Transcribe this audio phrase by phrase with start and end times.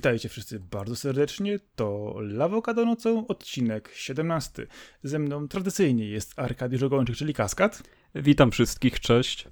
[0.00, 1.58] Witajcie wszyscy bardzo serdecznie.
[1.76, 4.66] To Lawokado nocą, odcinek 17.
[5.02, 7.82] Ze mną tradycyjnie jest Arkadiusz Ogończyk, czyli Kaskad.
[8.14, 9.48] Witam wszystkich, cześć.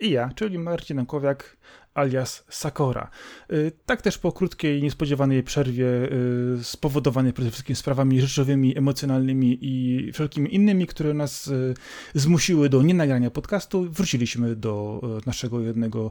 [0.00, 1.56] I ja, czyli Marcin Ankowiak,
[1.98, 3.10] alias Sakora.
[3.52, 10.12] Y, tak też po krótkiej, niespodziewanej przerwie y, spowodowanej przede wszystkim sprawami rzeczowymi, emocjonalnymi i
[10.12, 11.74] wszelkimi innymi, które nas y,
[12.14, 16.10] zmusiły do nienagrania podcastu, wróciliśmy do naszego jednego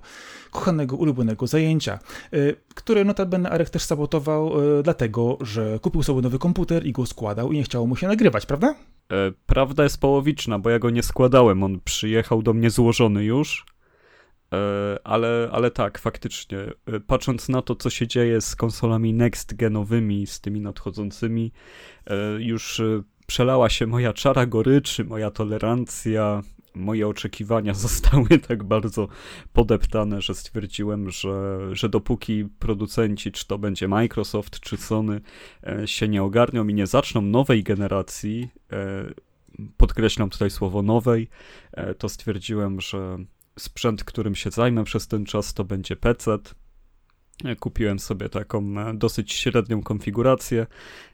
[0.51, 1.99] kochanego, ulubionego zajęcia,
[2.75, 4.51] które notabene Arek też sabotował
[4.83, 8.45] dlatego, że kupił sobie nowy komputer i go składał i nie chciało mu się nagrywać,
[8.45, 8.75] prawda?
[9.11, 13.65] E, prawda jest połowiczna, bo ja go nie składałem, on przyjechał do mnie złożony już,
[15.03, 20.41] ale, ale tak, faktycznie, e, patrząc na to, co się dzieje z konsolami next-genowymi, z
[20.41, 21.51] tymi nadchodzącymi,
[22.05, 22.81] e, już
[23.27, 26.41] przelała się moja czara goryczy, moja tolerancja,
[26.75, 29.07] moje oczekiwania zostały tak bardzo
[29.53, 35.21] podeptane, że stwierdziłem, że, że dopóki producenci, czy to będzie Microsoft, czy Sony,
[35.85, 38.49] się nie ogarnią i nie zaczną nowej generacji,
[39.77, 41.27] podkreślam tutaj słowo nowej,
[41.97, 43.17] to stwierdziłem, że
[43.57, 46.37] sprzęt, którym się zajmę przez ten czas, to będzie PC.
[47.59, 50.67] Kupiłem sobie taką e, dosyć średnią konfigurację,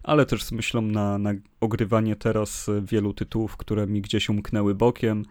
[0.04, 5.26] ale też z myślą na, na ogrywanie teraz wielu tytułów, które mi gdzieś umknęły bokiem,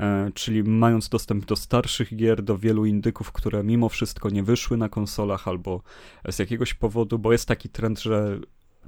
[0.00, 4.76] e, czyli mając dostęp do starszych gier, do wielu indyków, które mimo wszystko nie wyszły
[4.76, 5.82] na konsolach albo
[6.30, 8.38] z jakiegoś powodu, bo jest taki trend, że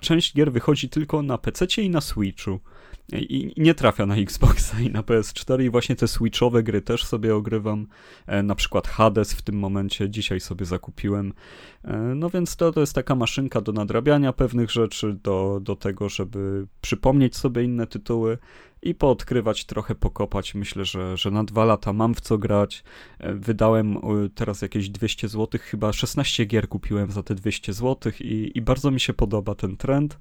[0.01, 2.61] część gier wychodzi tylko na PC i na Switchu
[3.12, 7.34] i nie trafia na Xboxa i na PS4 i właśnie te switchowe gry też sobie
[7.34, 7.87] ogrywam,
[8.27, 11.33] e, na przykład Hades w tym momencie dzisiaj sobie zakupiłem,
[11.84, 16.08] e, no więc to, to jest taka maszynka do nadrabiania pewnych rzeczy, do, do tego,
[16.08, 18.39] żeby przypomnieć sobie inne tytuły,
[18.83, 20.55] i poodkrywać, trochę pokopać.
[20.55, 22.84] Myślę, że, że na dwa lata mam w co grać.
[23.18, 24.00] E, wydałem e,
[24.34, 28.90] teraz jakieś 200 zł, chyba 16 gier kupiłem za te 200 zł i, i bardzo
[28.90, 30.18] mi się podoba ten trend,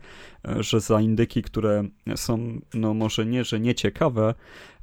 [0.48, 1.84] e, że za indyki, które
[2.16, 4.34] są, no może nie, że nieciekawe,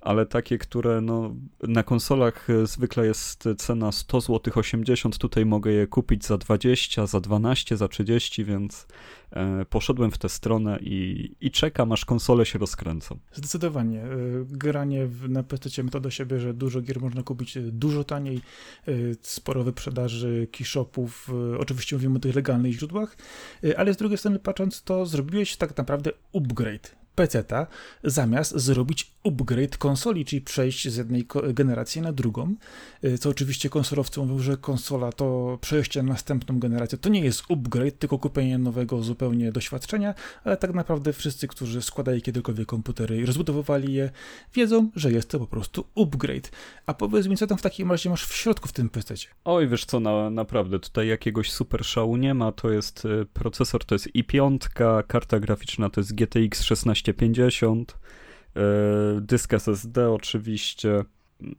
[0.04, 5.86] ale takie, które no, na konsolach zwykle jest cena 100 zł 80, tutaj mogę je
[5.86, 8.86] kupić za 20, za 12, za 30, więc
[9.30, 13.18] e, poszedłem w tę stronę i, i czekam, aż konsole się rozkręcą.
[13.32, 14.02] Zdecydowanie.
[14.02, 14.08] E,
[14.44, 18.40] granie na PC to do siebie, że dużo gier można kupić dużo taniej,
[18.88, 23.16] e, sporo wyprzedaży keyshopów, oczywiście mówimy o tych legalnych źródłach,
[23.76, 27.66] ale z drugiej strony patrząc, to zrobiłeś tak naprawdę upgrade PC-ta,
[28.04, 32.54] zamiast zrobić upgrade konsoli, czyli przejść z jednej generacji na drugą.
[33.04, 36.98] Y, co oczywiście konsolowcy mówią, że konsola to przejście na następną generację.
[36.98, 40.14] To nie jest upgrade, tylko kupienie nowego zupełnie doświadczenia,
[40.44, 44.10] ale tak naprawdę wszyscy, którzy składają kiedykolwiek komputery i rozbudowywali je,
[44.54, 46.50] wiedzą, że jest to po prostu upgrade.
[46.86, 49.14] A powiedz mi, co tam w takim razie masz w środku w tym PC?
[49.44, 52.52] Oj, wiesz co, na, naprawdę, tutaj jakiegoś super szału nie ma.
[52.52, 54.58] To jest y, procesor, to jest i5,
[55.06, 58.23] karta graficzna to jest GTX 1650, yy,
[59.20, 61.04] dysk SSD oczywiście,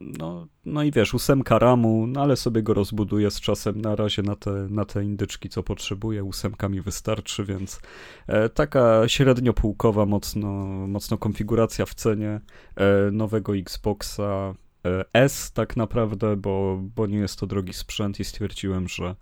[0.00, 4.22] no, no i wiesz, ósemka ramu, no ale sobie go rozbuduję z czasem na razie
[4.22, 6.24] na te, na te indyczki, co potrzebuję.
[6.24, 7.80] Ósemka mi wystarczy, więc
[8.26, 10.48] e, taka średnio półkowa mocno,
[10.88, 12.40] mocno konfiguracja w cenie
[12.76, 18.24] e, nowego Xboxa e, S tak naprawdę, bo, bo nie jest to drogi sprzęt i
[18.24, 19.16] stwierdziłem, że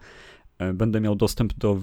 [0.59, 1.75] e, będę miał dostęp do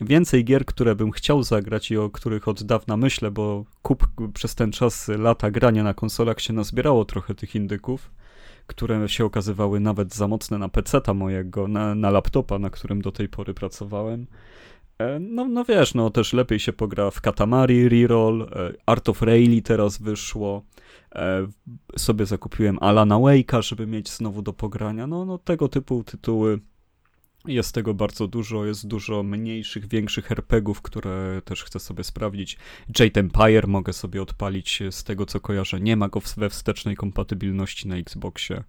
[0.00, 4.54] więcej gier, które bym chciał zagrać i o których od dawna myślę, bo kup przez
[4.54, 8.10] ten czas lata grania na konsolach się nazbierało trochę tych indyków,
[8.66, 13.12] które się okazywały nawet za mocne na PC-ta mojego, na, na laptopa, na którym do
[13.12, 14.26] tej pory pracowałem.
[14.98, 19.22] E, no, no wiesz, no też lepiej się pogra w Katamari, Reroll, e, Art of
[19.22, 20.62] Rayleigh teraz wyszło,
[21.14, 21.46] e,
[21.98, 26.58] sobie zakupiłem Alana Wake'a, żeby mieć znowu do pogrania, no, no tego typu tytuły
[27.46, 32.58] jest tego bardzo dużo, jest dużo mniejszych, większych RPGów, które też chcę sobie sprawdzić.
[32.98, 37.88] Jade Empire mogę sobie odpalić z tego co kojarzę, nie ma go we wstecznej kompatybilności
[37.88, 38.64] na Xboxie.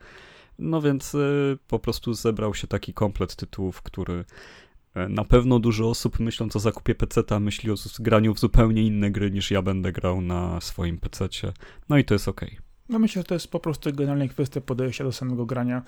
[0.59, 5.89] No więc y, po prostu zebrał się taki komplet tytułów, który y, na pewno dużo
[5.89, 9.91] osób myśląc o zakupie PC-a myśli o graniu w zupełnie inne gry niż ja będę
[9.91, 11.53] grał na swoim PC-cie.
[11.89, 12.41] No i to jest ok.
[12.89, 15.81] No myślę, że to jest po prostu generalnie kwestia podejścia do samego grania.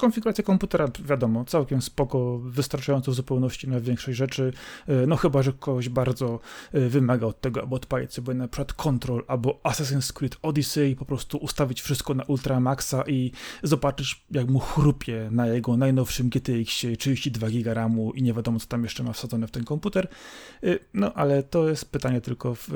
[0.00, 4.52] Konfiguracja komputera, wiadomo, całkiem spoko, wystarczająco w zupełności na większość rzeczy,
[4.86, 6.40] e, no chyba, że kogoś bardzo
[6.72, 10.96] e, wymaga od tego, aby odpalić sobie na przykład Control albo Assassin's Creed Odyssey i
[10.96, 13.32] po prostu ustawić wszystko na Ultra Maxa i
[13.62, 18.66] zobaczyć, jak mu chrupie na jego najnowszym GTX 32 GB RAMu i nie wiadomo, co
[18.66, 20.08] tam jeszcze ma wsadzone w ten komputer.
[20.62, 22.68] E, no, ale to jest pytanie tylko w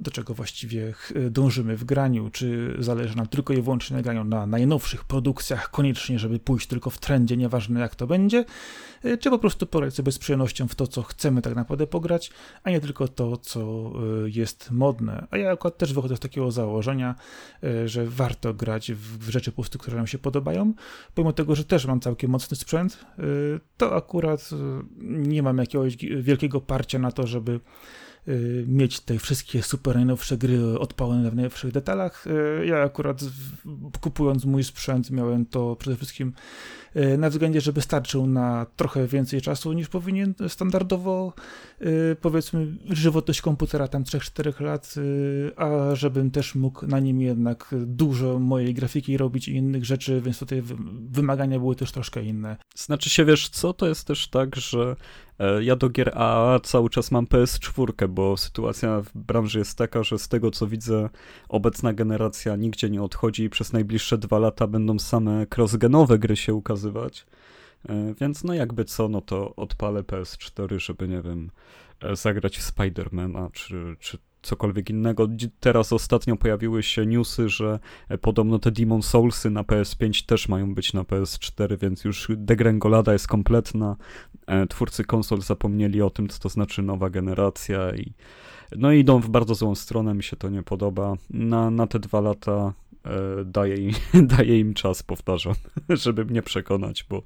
[0.00, 0.94] do czego właściwie
[1.30, 6.18] dążymy w graniu, czy zależy nam tylko i wyłącznie na graniu na najnowszych produkcjach, koniecznie,
[6.18, 8.44] żeby pójść tylko w trendzie, nieważne jak to będzie,
[9.04, 12.30] e, czy po prostu pograć sobie z przyjemnością w to, co chcemy tak naprawdę pograć,
[12.62, 15.26] a nie tylko to, co e, jest modne.
[15.30, 17.14] A ja akurat też wychodzę z takiego założenia,
[17.62, 20.74] e, że warto grać w rzeczy po które nam się podobają,
[21.14, 23.06] pomimo tego, że też mam całkiem mocny sprzęt,
[23.76, 24.50] to akurat
[25.00, 27.60] nie mam jakiegoś wielkiego parcia na to, żeby Y,
[28.66, 32.26] mieć te wszystkie super najnowsze gry odpalone w najnowszych detalach.
[32.26, 33.20] Y, ja akurat
[34.00, 36.32] kupując mój sprzęt miałem to przede wszystkim y,
[37.18, 41.32] na względzie, żeby starczył na trochę więcej czasu niż powinien standardowo,
[42.20, 44.94] powiedzmy, żywotność komputera tam 3-4 lat,
[45.56, 50.38] a żebym też mógł na nim jednak dużo mojej grafiki robić i innych rzeczy, więc
[50.38, 50.62] tutaj
[51.10, 52.56] wymagania były też troszkę inne.
[52.74, 54.96] Znaczy się, wiesz co, to jest też tak, że
[55.38, 60.02] E, ja do gier AAA cały czas mam PS4, bo sytuacja w branży jest taka,
[60.02, 61.08] że z tego co widzę,
[61.48, 66.54] obecna generacja nigdzie nie odchodzi i przez najbliższe dwa lata będą same crossgenowe gry się
[66.54, 66.85] ukazywać.
[67.88, 71.50] E, więc no jakby co, no to odpalę PS4, żeby nie wiem,
[72.00, 75.28] e, zagrać Spidermana czy, czy cokolwiek innego.
[75.60, 77.78] Teraz ostatnio pojawiły się newsy, że
[78.08, 83.12] e, podobno te Demon Soulsy na PS5 też mają być na PS4, więc już degrengolada
[83.12, 83.96] jest kompletna.
[84.68, 88.12] Twórcy konsol zapomnieli o tym, co to znaczy nowa generacja i
[88.76, 91.14] no idą w bardzo złą stronę, mi się to nie podoba.
[91.30, 92.72] Na, na te dwa lata
[93.44, 93.92] daję im,
[94.36, 95.54] daję im czas, powtarzam,
[95.88, 97.22] żeby mnie przekonać, bo,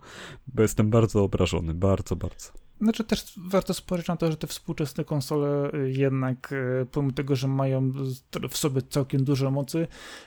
[0.47, 2.60] bo jestem bardzo obrażony, bardzo, bardzo.
[2.81, 7.37] Znaczy też warto spojrzeć na to, że te współczesne konsole y, jednak, y, pomimo tego,
[7.37, 7.93] że mają
[8.51, 9.87] w sobie całkiem dużo mocy,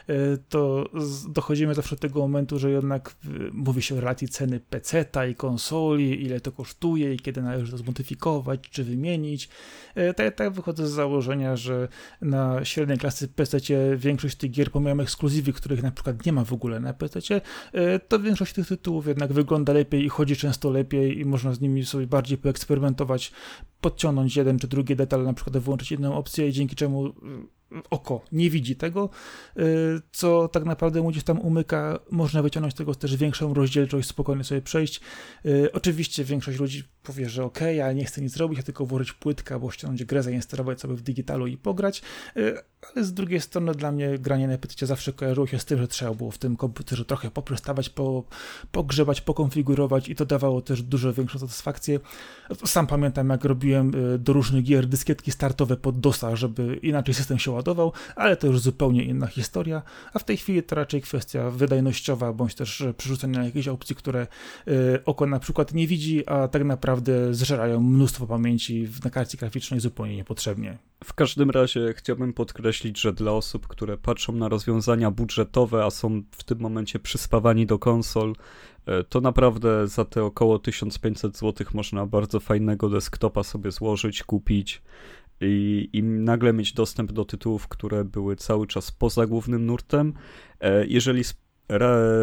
[0.10, 0.90] y, to
[1.30, 3.16] dochodzimy zawsze do tego momentu, że jednak
[3.54, 7.78] mówi się o relacji ceny PC-ta i konsoli, ile to kosztuje i kiedy należy to
[7.78, 9.50] zmodyfikować czy wymienić.
[10.16, 11.88] Tak, tak wychodzę z założenia, że
[12.22, 13.58] na średniej klasy PC
[13.98, 17.42] większość tych gier, pomimo ekskluzywy, których na przykład nie ma w ogóle na PC,
[18.08, 21.86] to większość tych tytułów jednak wygląda lepiej i chodzi często lepiej i można z nimi
[21.86, 23.32] sobie bardziej poeksperymentować,
[23.82, 27.14] podciągnąć jeden czy drugi detal, na przykład wyłączyć jedną opcję i dzięki czemu
[27.90, 29.10] oko nie widzi tego,
[29.58, 29.64] y,
[30.12, 32.00] co tak naprawdę mu gdzieś tam umyka.
[32.12, 35.02] Można wyciągnąć z tego też większą rozdzielczość, spokojnie sobie przejść.
[35.46, 39.14] Y, oczywiście większość ludzi powie, że ok, ale nie chcę nic zrobić, a tylko włożyć
[39.14, 42.02] płytkę albo ściągnąć grę, zainstalować sobie w digitalu i pograć.
[42.38, 42.58] Y,
[42.96, 45.88] ale z drugiej strony dla mnie granie na PC zawsze kojarzyło się z tym, że
[45.88, 48.24] trzeba było w tym komputerze trochę poprzestawać, po,
[48.72, 52.00] pogrzebać, pokonfigurować i to dawało też dużo większą satysfakcję.
[52.66, 57.52] Sam pamiętam, jak robiłem do różnych gier dyskietki startowe pod DOSa, żeby inaczej system się
[57.52, 59.82] ładował ale to już zupełnie inna historia,
[60.14, 64.28] a w tej chwili to raczej kwestia wydajnościowa, bądź też przerzucenia jakichś opcji, które
[64.68, 66.93] y, oko na przykład nie widzi, a tak naprawdę
[67.32, 70.78] zżerają mnóstwo pamięci na karcie graficznej zupełnie niepotrzebnie.
[71.04, 76.24] W każdym razie chciałbym podkreślić, że dla osób, które patrzą na rozwiązania budżetowe, a są
[76.32, 82.06] w tym momencie przyspawani do konsol, y, to naprawdę za te około 1500 zł można
[82.06, 84.82] bardzo fajnego desktopa sobie złożyć, kupić
[85.42, 90.14] i, i nagle mieć dostęp do tytułów, które były cały czas poza głównym nurtem.
[90.60, 91.24] E, jeżeli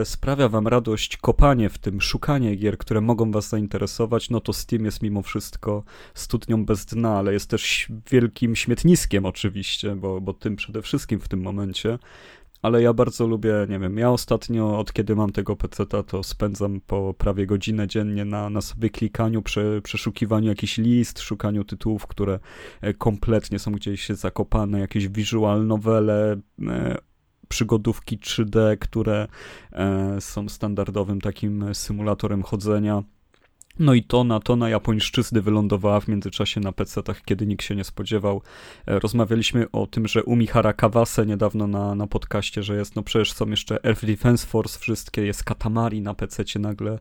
[0.04, 4.84] sprawia wam radość kopanie w tym, szukanie gier, które mogą was zainteresować, no to Steam
[4.84, 10.56] jest mimo wszystko studnią bez dna, ale jest też wielkim śmietniskiem oczywiście, bo, bo tym
[10.56, 11.98] przede wszystkim w tym momencie.
[12.62, 16.80] Ale ja bardzo lubię, nie wiem, ja ostatnio, od kiedy mam tego peceta, to spędzam
[16.80, 22.40] po prawie godzinę dziennie na, na sobie klikaniu, prze, przeszukiwaniu jakichś list, szukaniu tytułów, które
[22.80, 26.96] e, kompletnie są gdzieś zakopane, jakieś visual novele, e,
[27.50, 29.28] przygodówki 3D, które
[29.72, 33.02] e, są standardowym takim symulatorem chodzenia.
[33.78, 38.42] No i tona, tona japońszczyzny wylądowała w międzyczasie na PC-tach, kiedy nikt się nie spodziewał.
[38.86, 43.32] E, rozmawialiśmy o tym, że Umihara Kawase niedawno na, na podcaście, że jest, no przecież
[43.32, 46.98] są jeszcze Earth Defense Force, wszystkie, jest Katamari na PC-cie nagle,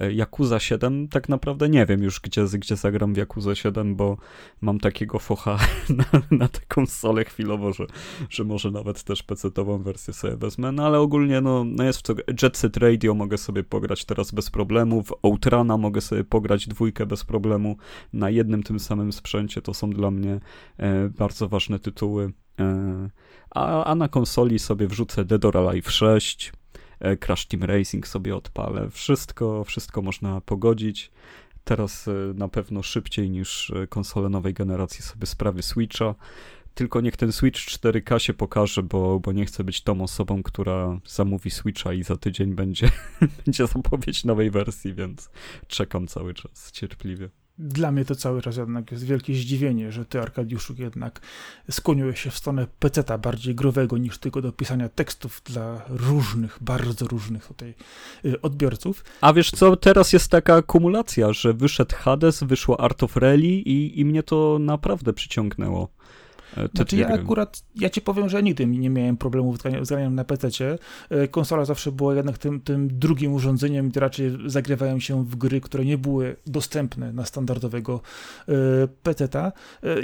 [0.00, 4.16] e, Yakuza 7, tak naprawdę nie wiem już, gdzie, gdzie zagram w Yakuza 7, bo
[4.60, 5.58] mam takiego focha
[5.98, 7.86] na, na tę konsolę chwilowo, że,
[8.30, 12.02] że może nawet też PC-tową wersję sobie wezmę, no ale ogólnie no, no jest w
[12.02, 17.06] co, Jet Set Radio mogę sobie pograć teraz bez problemów, Outrana mogę sobie pograć dwójkę
[17.06, 17.76] bez problemu
[18.12, 19.62] na jednym tym samym sprzęcie.
[19.62, 20.40] To są dla mnie
[20.78, 22.32] e, bardzo ważne tytuły.
[22.60, 23.10] E,
[23.50, 26.52] a, a na konsoli sobie wrzucę Dead or Alive 6,
[27.00, 28.90] e, Crash Team Racing sobie odpalę.
[28.90, 31.10] Wszystko, wszystko można pogodzić.
[31.64, 36.14] Teraz na pewno szybciej niż konsole nowej generacji sobie sprawy Switcha.
[36.74, 41.00] Tylko niech ten Switch 4K się pokaże, bo, bo nie chcę być tą osobą, która
[41.06, 42.90] zamówi Switcha i za tydzień będzie,
[43.44, 45.30] będzie zapowiedź nowej wersji, więc
[45.66, 47.28] czekam cały czas cierpliwie.
[47.58, 51.20] dla mnie to cały czas jednak jest wielkie zdziwienie, że ty, Arkadiuszu, jednak
[51.70, 57.06] skłoniłeś się w stronę peceta bardziej growego niż tylko do pisania tekstów dla różnych, bardzo
[57.06, 57.74] różnych tutaj
[58.24, 59.04] y, odbiorców.
[59.20, 64.00] A wiesz co, teraz jest taka akumulacja, że wyszedł Hades, wyszło Art of Rally i,
[64.00, 65.88] i mnie to naprawdę przyciągnęło.
[66.56, 70.14] E, te znaczy ja akurat, ja ci powiem, że nigdy nie miałem problemów z graniem
[70.14, 70.48] na PC.
[71.10, 75.60] E, konsola zawsze była jednak tym, tym drugim urządzeniem, gdzie raczej zagrywają się w gry,
[75.60, 78.00] które nie były dostępne na standardowego
[78.48, 78.52] e,
[79.02, 79.52] PC-ta.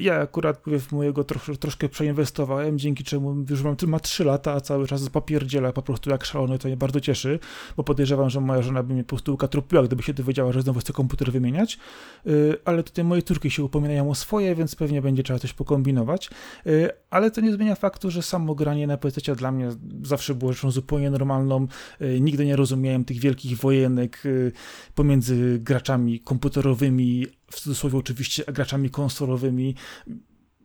[0.00, 4.60] Ja akurat w mojego trosz, troszkę przeinwestowałem, dzięki czemu już mam ma 3 lata, a
[4.60, 7.38] cały czas papierdziela po prostu jak szalony, to mnie bardzo cieszy,
[7.76, 10.80] bo podejrzewam, że moja żona by mnie po prostu ukatrupiła, gdyby się dowiedziała, że znowu
[10.80, 11.78] chcę komputer wymieniać,
[12.64, 16.30] ale tutaj moje córki się upominają o swoje, więc pewnie będzie trzeba coś pokombinować.
[16.66, 19.68] Y, ale to nie zmienia faktu, że samo granie na PC dla mnie
[20.02, 21.66] zawsze było rzeczą zupełnie normalną.
[22.00, 24.52] Y, nigdy nie rozumiałem tych wielkich wojenek y,
[24.94, 29.74] pomiędzy graczami komputerowymi, w cudzysłowie oczywiście, a graczami konsolowymi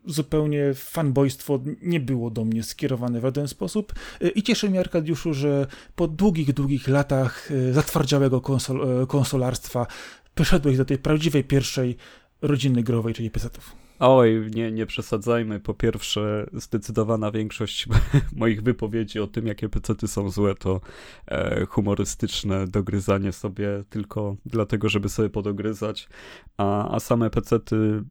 [0.05, 3.93] zupełnie fanboystwo nie było do mnie skierowane w żaden sposób
[4.35, 9.87] i cieszy mnie Arkadiuszu, że po długich, długich latach zatwardziałego konsol, konsolarstwa
[10.35, 11.97] przeszedłeś do tej prawdziwej pierwszej
[12.41, 13.80] rodziny growej, czyli PC-ów.
[14.03, 15.59] Oj, nie, nie przesadzajmy.
[15.59, 17.87] Po pierwsze, zdecydowana większość
[18.35, 20.81] moich wypowiedzi o tym, jakie pecety są złe, to
[21.27, 26.09] e, humorystyczne dogryzanie sobie tylko dlatego, żeby sobie podogryzać,
[26.57, 28.03] a, a same pecety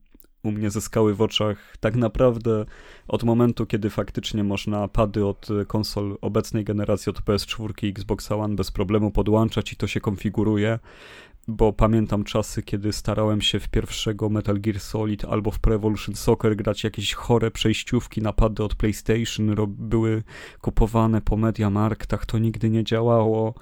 [0.43, 2.65] u mnie zyskały w oczach tak naprawdę
[3.09, 8.57] od momentu, kiedy faktycznie można pady od konsol obecnej generacji, od PS4 i Xbox One
[8.57, 10.79] bez problemu podłączać i to się konfiguruje
[11.49, 16.15] bo pamiętam czasy, kiedy starałem się w pierwszego Metal Gear Solid albo w Pro Evolution
[16.15, 20.23] Soccer grać jakieś chore przejściówki, napady od PlayStation, były
[20.61, 23.55] kupowane po Mediamarktach, to nigdy nie działało.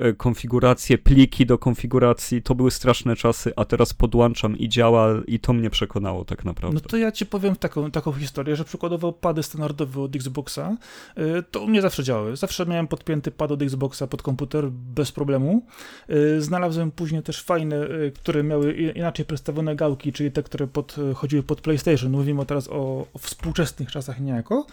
[0.00, 5.40] E, konfiguracje, pliki do konfiguracji, to były straszne czasy, a teraz podłączam i działa i
[5.40, 6.74] to mnie przekonało tak naprawdę.
[6.74, 10.76] No to ja ci powiem taką, taką historię, że przykładowo pady standardowe od Xboxa,
[11.16, 12.36] e, to u mnie zawsze działały.
[12.36, 15.62] Zawsze miałem podpięty pad od Xboxa pod komputer bez problemu.
[16.08, 21.42] E, znalazłem później też fajne, które miały inaczej przedstawione gałki, czyli te, które pod, chodziły
[21.42, 22.12] pod PlayStation.
[22.12, 24.66] Mówimy teraz o, o współczesnych czasach niejako.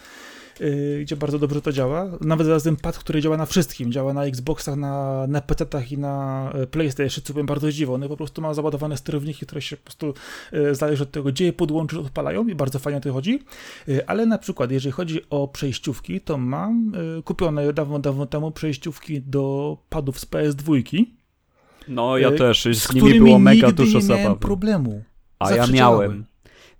[0.60, 2.06] Y, gdzie bardzo dobrze to działa.
[2.20, 6.50] Nawet zarazem pad, który działa na wszystkim, działa na Xboxach, na, na PC-tach i na
[6.54, 8.08] e, PlayStation, co byłem bardzo zdziwiony.
[8.08, 10.14] Po prostu ma załadowane sterowniki, które się po prostu
[10.52, 13.42] e, zależy od tego, gdzie je podłączysz, odpalają i bardzo fajnie to chodzi.
[14.06, 16.92] Ale na przykład, jeżeli chodzi o przejściówki, to mam
[17.24, 21.04] kupione dawno, dawno temu przejściówki do padów z PS2.
[21.88, 22.64] No, ja też.
[22.64, 24.18] Z, z nimi było mega dużo zabawy.
[24.18, 25.02] nie miałem problemu.
[25.38, 26.24] A ja miałem.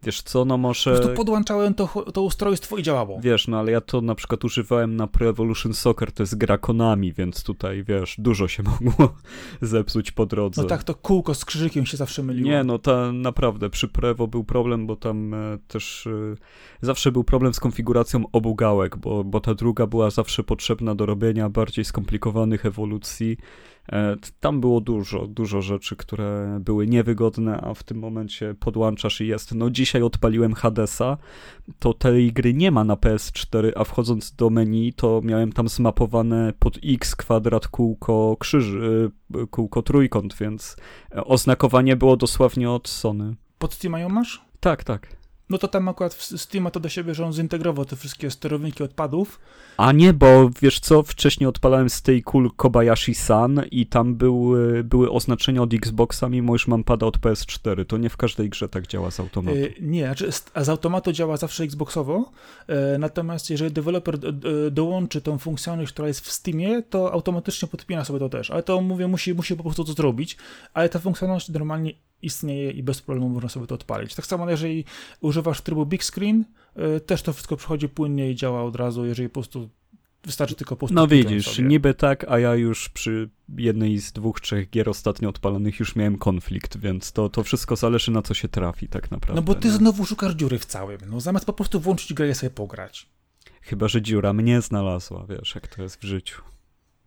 [0.02, 0.90] Wiesz co, no może...
[0.90, 3.20] Po prostu podłączałem to, to ustrojstwo i działało.
[3.20, 6.58] Wiesz, no ale ja to na przykład używałem na Pro Evolution Soccer, to jest gra
[6.58, 9.14] Konami, więc tutaj, wiesz, dużo się mogło
[9.62, 10.62] zepsuć po drodze.
[10.62, 12.50] No tak, to kółko z krzyżykiem się zawsze myliło.
[12.50, 16.36] Nie, no to naprawdę, przy Pro Evo był problem, bo tam e, też e,
[16.80, 21.06] zawsze był problem z konfiguracją obu gałek, bo, bo ta druga była zawsze potrzebna do
[21.06, 23.36] robienia bardziej skomplikowanych ewolucji,
[24.40, 29.54] tam było dużo, dużo rzeczy, które były niewygodne, a w tym momencie podłączasz i jest.
[29.54, 31.16] No dzisiaj odpaliłem Hadesa,
[31.78, 36.52] to tej gry nie ma na PS4, a wchodząc do menu, to miałem tam zmapowane
[36.58, 38.66] pod X kwadrat kółko krzyż,
[39.34, 40.76] e, kółko trójkąt, więc
[41.24, 43.34] oznakowanie było dosłownie od Sony.
[43.58, 44.44] Pod Steam masz?
[44.60, 45.16] Tak, tak.
[45.50, 48.82] No to tam akurat Steam ma to do siebie, że on zintegrował te wszystkie sterowniki
[48.82, 49.40] odpadów.
[49.76, 55.10] A nie, bo wiesz co, wcześniej odpalałem z tej kul Kobayashi-san i tam były, były
[55.10, 57.84] oznaczenia od Xboxa, mimo już mam pada od PS4.
[57.86, 59.56] To nie w każdej grze tak działa z automatu.
[59.56, 62.30] Yy, nie, znaczy z automatu działa zawsze Xboxowo,
[62.68, 64.18] yy, natomiast jeżeli deweloper
[64.70, 68.50] dołączy tą funkcjonalność, która jest w Steamie, to automatycznie podpina sobie to też.
[68.50, 70.36] Ale to mówię, musi, musi po prostu to zrobić,
[70.74, 74.14] ale ta funkcjonalność normalnie istnieje i bez problemu można sobie to odpalić.
[74.14, 74.84] Tak samo jeżeli
[75.20, 76.44] używasz trybu big screen,
[76.96, 79.70] y, też to wszystko przychodzi płynnie i działa od razu, jeżeli po prostu
[80.24, 81.68] wystarczy tylko po prostu No widzisz, sobie.
[81.68, 86.18] niby tak, a ja już przy jednej z dwóch, trzech gier ostatnio odpalonych już miałem
[86.18, 89.40] konflikt, więc to, to wszystko zależy na co się trafi tak naprawdę.
[89.40, 89.74] No bo ty nie?
[89.74, 93.08] znowu szukasz dziury w całym, no zamiast po prostu włączyć grę i sobie pograć.
[93.62, 96.42] Chyba, że dziura mnie znalazła, wiesz, jak to jest w życiu.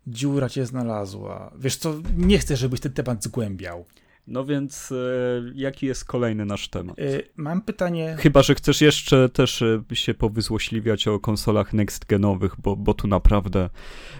[0.06, 1.52] Dziura cię znalazła.
[1.58, 3.84] Wiesz co, nie chcę, żebyś ten temat zgłębiał.
[4.32, 4.96] No więc e,
[5.54, 6.98] jaki jest kolejny nasz temat?
[6.98, 7.02] E,
[7.36, 8.16] mam pytanie.
[8.18, 13.08] Chyba, że chcesz jeszcze też e, się powyzłośliwiać o konsolach next genowych, bo, bo tu
[13.08, 13.70] naprawdę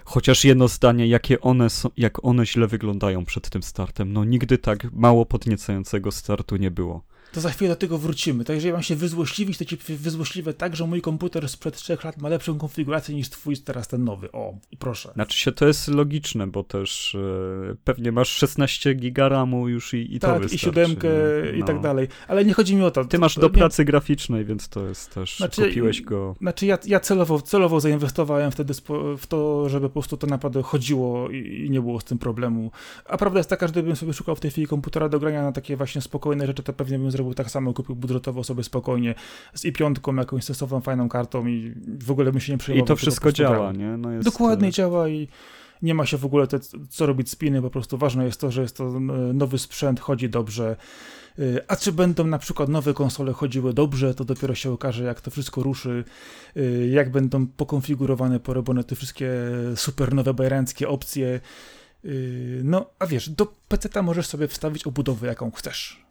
[0.04, 4.12] chociaż jedno zdanie, jakie one są, jak one źle wyglądają przed tym startem.
[4.12, 7.02] No nigdy tak mało podniecającego startu nie było.
[7.32, 8.44] To za chwilę do tego wrócimy.
[8.44, 12.18] Tak, jeżeli mam się wyzłośliwić, to ci wyzłośliwe tak, że mój komputer sprzed trzech lat
[12.18, 14.32] ma lepszą konfigurację niż twój teraz ten nowy.
[14.32, 15.12] O, proszę.
[15.14, 20.14] Znaczy się to jest logiczne, bo też e, pewnie masz 16 giga RAMu już i,
[20.14, 20.54] i tak, to wystarczy.
[20.54, 21.08] i siódemkę
[21.44, 21.58] no.
[21.58, 22.08] i tak dalej.
[22.28, 23.04] Ale nie chodzi mi o to.
[23.04, 26.34] Ty masz do nie, pracy graficznej, więc to jest też, znaczy, kupiłeś go.
[26.40, 28.74] Znaczy ja, ja celowo, celowo zainwestowałem wtedy
[29.18, 32.70] w to, żeby po prostu to naprawdę chodziło i, i nie było z tym problemu.
[33.04, 35.52] A prawda jest taka, że gdybym sobie szukał w tej chwili komputera do grania na
[35.52, 39.14] takie właśnie spokojne rzeczy, to pewnie bym zrobił tak samo, kupił budżetowo sobie spokojnie
[39.54, 42.84] z i5, jakąś sensowną, fajną kartą i w ogóle bym się nie przejmował.
[42.84, 43.96] I to wszystko działa, nie?
[43.96, 44.24] No jest...
[44.24, 45.28] Dokładnie e, działa i
[45.82, 46.58] nie ma się w ogóle te,
[46.90, 49.00] co robić spiny, po prostu ważne jest to, że jest to e,
[49.32, 50.76] nowy sprzęt, chodzi dobrze.
[51.38, 55.20] E, a czy będą na przykład nowe konsole chodziły dobrze, to dopiero się okaże, jak
[55.20, 56.04] to wszystko ruszy,
[56.90, 59.30] jak będą pokonfigurowane, porobione te wszystkie
[59.76, 61.40] super nowe bajeranckie opcje.
[62.64, 66.01] No, a wiesz, do PC-ta możesz sobie wstawić obudowę, jaką chcesz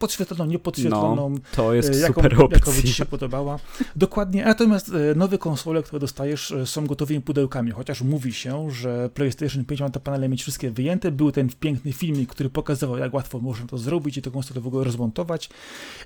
[0.00, 1.30] podświetloną, niepodświetloną.
[1.30, 2.58] No, to jest e, jaką, super opcja.
[2.58, 3.58] Jaką ci się podobała.
[3.96, 4.44] Dokładnie.
[4.44, 9.64] Natomiast e, nowe konsole, które dostajesz, e, są gotowymi pudełkami, chociaż mówi się, że PlayStation
[9.64, 11.10] 5 ma te panele mieć wszystkie wyjęte.
[11.10, 14.66] Był ten piękny filmik, który pokazywał, jak łatwo można to zrobić i tę konsolę w
[14.66, 15.50] ogóle rozmontować.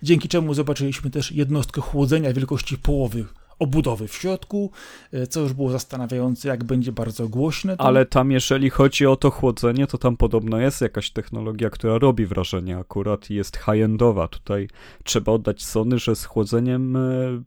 [0.03, 3.25] Dzięki czemu zobaczyliśmy też jednostkę chłodzenia wielkości połowy
[3.59, 4.71] obudowy w środku,
[5.13, 7.77] e, co już było zastanawiające, jak będzie bardzo głośne.
[7.77, 7.85] To...
[7.85, 12.27] Ale tam, jeżeli chodzi o to chłodzenie, to tam podobno jest jakaś technologia, która robi
[12.27, 14.29] wrażenie akurat i jest high-endowa.
[14.29, 14.69] Tutaj
[15.05, 17.01] trzeba oddać Sony, że z chłodzeniem e,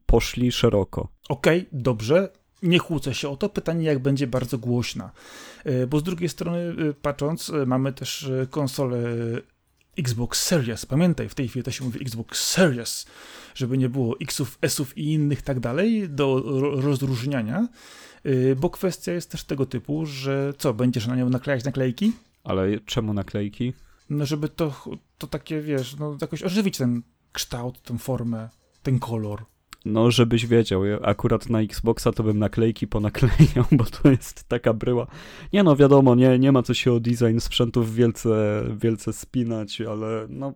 [0.06, 1.08] poszli szeroko.
[1.30, 2.30] Okej, okay, dobrze.
[2.64, 3.50] Nie kłócę się o to.
[3.50, 5.12] Pytanie, jak będzie bardzo głośna.
[5.66, 9.00] E, bo z drugiej strony, patrząc, mamy też konsolę
[10.00, 10.86] Xbox Series.
[10.86, 13.06] Pamiętaj, w tej chwili to się mówi Xbox Series
[13.58, 16.44] żeby nie było Xów, Sów i innych tak dalej do
[16.82, 17.68] rozróżniania,
[18.26, 22.12] y, bo kwestia jest też tego typu, że co, będziesz na nią naklejać naklejki?
[22.44, 23.74] Ale czemu naklejki?
[24.10, 24.86] No żeby to,
[25.18, 27.02] to takie, wiesz, no jakoś ożywić ten
[27.32, 28.50] kształt, tę formę,
[28.84, 29.46] ten kolor.
[29.92, 34.74] No, żebyś wiedział, ja akurat na Xboxa to bym naklejki ponaklejał, bo to jest taka
[34.74, 35.08] bryła.
[35.54, 40.28] Nie no, wiadomo, nie, nie ma co się o design sprzętów wielce, wielce spinać, ale
[40.30, 40.54] no,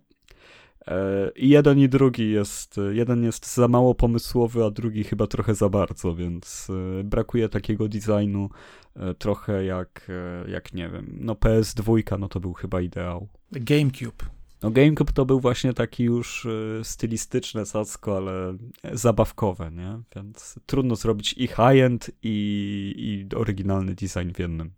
[0.88, 5.56] E, I jeden i drugi jest, jeden jest za mało pomysłowy, a drugi chyba trochę
[5.56, 6.68] za bardzo, więc
[7.00, 8.50] e, brakuje takiego designu
[8.96, 10.12] e, trochę jak,
[10.48, 13.28] jak nie wiem, no PS2 no to był chyba ideał.
[13.52, 14.41] GameCube.
[14.64, 16.48] No GameCube to był właśnie taki już
[16.84, 18.58] stylistyczne sacko, ale
[18.94, 20.00] zabawkowe, nie?
[20.16, 24.72] Więc trudno zrobić i high-end i, i oryginalny design w jednym.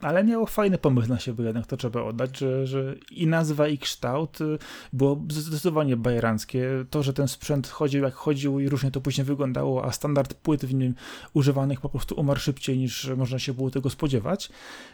[0.00, 3.78] Ale miało fajny pomysł na siebie, jednak to trzeba oddać, że, że i nazwa, i
[3.78, 4.58] kształt y,
[4.92, 6.68] było zdecydowanie bajeranckie.
[6.90, 10.64] To, że ten sprzęt chodził jak chodził i różnie to później wyglądało, a standard płyt
[10.64, 10.94] w nim
[11.34, 14.50] używanych po prostu umarł szybciej niż można się było tego spodziewać,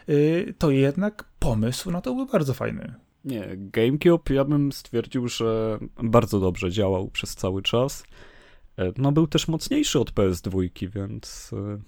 [0.09, 3.06] y, to jednak pomysł no to był bardzo fajny.
[3.27, 8.03] Nie, GameCube ja bym stwierdził, że bardzo dobrze działał przez cały czas.
[8.77, 11.79] E, no był też mocniejszy od PS2, więc y,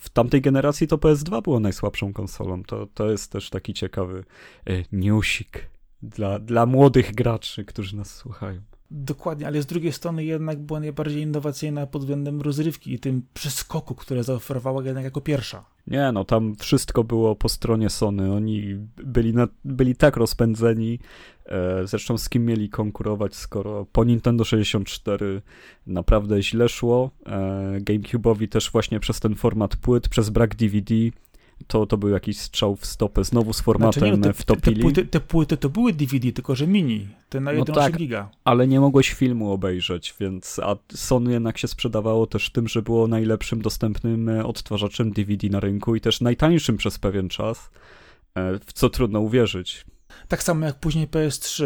[0.00, 2.62] w tamtej generacji to PS2 było najsłabszą konsolą.
[2.62, 4.24] To, to jest też taki ciekawy
[4.66, 5.70] e, newsik
[6.02, 8.60] dla, dla młodych graczy, którzy nas słuchają.
[8.90, 13.94] Dokładnie, ale z drugiej strony jednak była najbardziej innowacyjna pod względem rozrywki i tym przeskoku,
[13.94, 15.64] które zaoferowała jednak jako pierwsza.
[15.86, 18.32] Nie, no tam wszystko było po stronie Sony.
[18.32, 20.98] Oni byli, na, byli tak rozpędzeni,
[21.46, 25.42] e, zresztą z kim mieli konkurować, skoro po Nintendo 64
[25.86, 27.10] naprawdę źle szło.
[27.26, 30.94] E, GameCube'owi też właśnie przez ten format płyt, przez brak DVD
[31.66, 34.76] to, to był jakiś strzał w stopę, znowu z formatem znaczy, nie, no, te, wtopili.
[34.76, 37.96] Te płyty, te płyty to były DVD, tylko że mini, te na 1,8 no tak,
[37.96, 38.30] giga.
[38.44, 43.08] ale nie mogłeś filmu obejrzeć, więc a Sony jednak się sprzedawało też tym, że było
[43.08, 47.70] najlepszym dostępnym e, odtwarzaczem DVD na rynku i też najtańszym przez pewien czas,
[48.34, 49.84] e, w co trudno uwierzyć.
[50.28, 51.64] Tak samo jak później PS3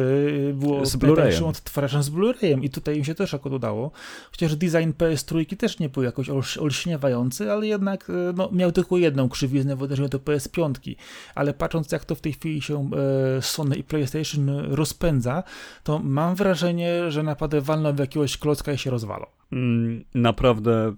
[0.52, 0.96] było z
[1.42, 3.90] odtwarzaczem z Blu-rayem i tutaj im się też akurat udało.
[4.30, 9.28] Chociaż design PS3 też nie był jakoś olśniewający, ale jednak e, no, miał tylko jedną
[9.28, 10.94] krzywiznę w odniesieniu do PS5.
[11.34, 12.90] Ale patrząc jak to w tej chwili się
[13.38, 15.42] e, Sony i PlayStation rozpędza,
[15.84, 19.26] to mam wrażenie, że napady walną w jakiegoś klocka i się rozwalą.
[19.52, 20.94] Mm, naprawdę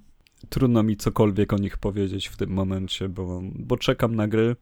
[0.48, 4.56] trudno mi cokolwiek o nich powiedzieć w tym momencie, bo, bo czekam na gry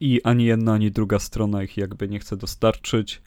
[0.00, 3.22] i ani jedna, ani druga strona ich jakby nie chce dostarczyć.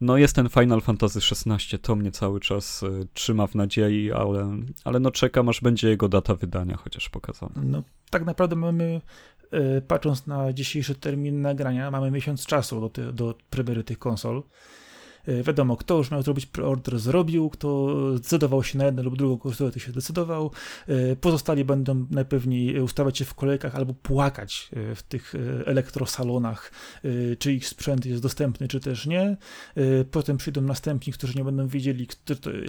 [0.00, 4.56] No jest ten Final Fantasy XVI, to mnie cały czas y, trzyma w nadziei, ale,
[4.84, 7.54] ale no czekam aż będzie jego data wydania chociaż pokazana.
[7.62, 9.00] No tak naprawdę mamy,
[9.78, 14.42] y, patrząc na dzisiejszy termin nagrania, mamy miesiąc czasu do, ty, do premiery tych konsol.
[15.26, 19.38] E, wiadomo, kto już miał zrobić preorder, zrobił, kto zdecydował się na jedno lub drugą
[19.38, 20.50] konsolę, to się zdecydował.
[20.88, 25.34] E, pozostali będą najpewniej ustawiać się w kolejkach albo płakać e, w tych
[25.66, 26.72] elektrosalonach,
[27.38, 29.36] czy ich sprzęt jest dostępny, czy też nie.
[30.10, 32.06] Potem przyjdą następni, którzy nie będą wiedzieli,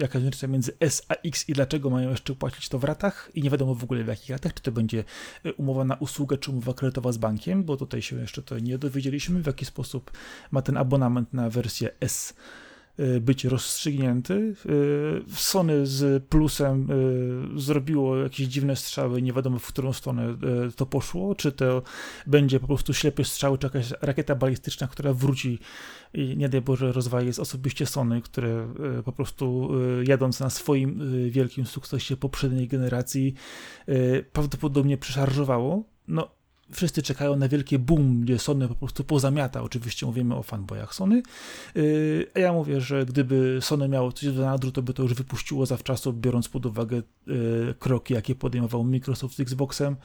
[0.00, 3.42] jest różnica między S a X i dlaczego mają jeszcze płacić to w ratach i
[3.42, 5.04] nie wiadomo w ogóle w jakich ratach, czy to będzie
[5.56, 9.42] umowa na usługę, czy umowa kredytowa z bankiem, bo tutaj się jeszcze to nie dowiedzieliśmy,
[9.42, 10.10] w jaki sposób
[10.50, 12.34] ma ten abonament na wersję S
[13.20, 14.54] być rozstrzygnięty.
[14.66, 16.90] Y, Sony z plusem
[17.56, 20.36] y, zrobiło jakieś dziwne strzały, nie wiadomo w którą stronę
[20.76, 21.82] to poszło, czy to
[22.26, 25.58] będzie po prostu ślepy strzał, czy jakaś rakieta balistyczna, która wróci
[26.14, 28.68] i nie daj Boże rozwali jest osobiście Sony, które
[29.04, 29.70] po prostu
[30.04, 33.34] jadąc na swoim wielkim sukcesie poprzedniej generacji
[34.32, 35.84] prawdopodobnie przeszarżowało.
[36.08, 36.35] No,
[36.72, 39.62] wszyscy czekają na wielkie boom, gdzie Sony po prostu pozamiata.
[39.62, 41.22] Oczywiście mówimy o fanboyach Sony.
[41.74, 45.14] Yy, a ja mówię, że gdyby Sony miało coś do nadru, to by to już
[45.14, 49.96] wypuściło zawczasu, biorąc pod uwagę yy, kroki, jakie podejmował Microsoft z Xboxem.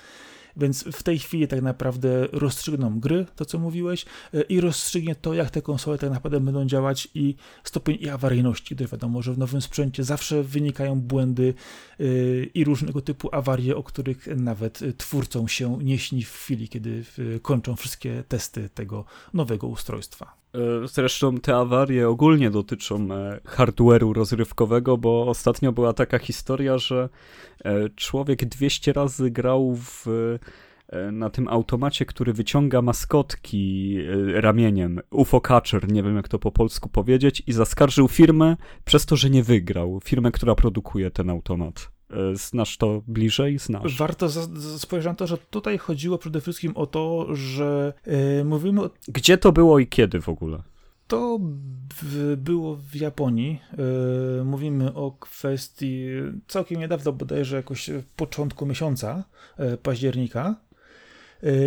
[0.58, 5.34] Więc w tej chwili tak naprawdę rozstrzygną gry, to co mówiłeś, e, i rozstrzygnie to,
[5.34, 9.38] jak te konsole tak naprawdę będą działać i stopień ich awaryjności, gdyż wiadomo, że w
[9.38, 11.54] nowym sprzęcie zawsze wynikają błędy
[12.00, 12.04] e,
[12.44, 17.04] i różnego typu awarie, o których nawet twórcom się nie śni w chwili, kiedy
[17.42, 20.41] kończą wszystkie testy tego nowego ustrojstwa.
[20.56, 23.08] E, zresztą te awarie ogólnie dotyczą
[23.46, 27.10] hardware'u rozrywkowego, bo ostatnio była taka historia, że
[27.66, 30.08] E, człowiek 200 razy grał w,
[30.88, 36.40] e, na tym automacie, który wyciąga maskotki e, ramieniem, UFO Catcher, nie wiem jak to
[36.40, 40.00] po polsku powiedzieć, i zaskarżył firmę przez to, że nie wygrał.
[40.04, 41.91] Firmę, która produkuje ten automat.
[42.34, 43.60] Znasz to bliżej?
[43.60, 43.98] Znasz.
[43.98, 44.30] Warto
[44.78, 48.90] spojrzeć na to, że tutaj chodziło przede wszystkim o to, że yy, mówimy o...
[49.08, 50.62] Gdzie to było i kiedy w ogóle?
[51.08, 51.40] To
[52.38, 53.60] było w Japonii.
[54.38, 56.06] Yy, mówimy o kwestii
[56.48, 59.24] całkiem niedawno, bodajże jakoś w początku miesiąca
[59.60, 60.56] yy, października.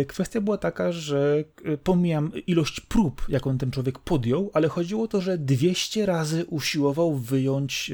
[0.07, 1.43] Kwestia była taka, że
[1.83, 7.15] pomijam ilość prób, jaką ten człowiek podjął, ale chodziło o to, że 200 razy usiłował
[7.15, 7.91] wyjąć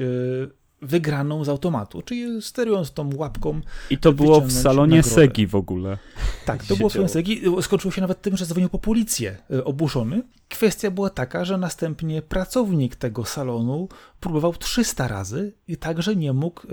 [0.82, 3.60] wygraną z automatu, czyli sterując tą łapką.
[3.90, 5.14] I to było w salonie nagrodę.
[5.14, 5.98] Segi w ogóle.
[6.46, 7.42] Tak, to było w salonie Segi.
[7.60, 10.22] Skończyło się nawet tym, że zadzwonił po policję e, obuszony.
[10.48, 13.88] Kwestia była taka, że następnie pracownik tego salonu
[14.20, 16.66] próbował 300 razy i także nie mógł e,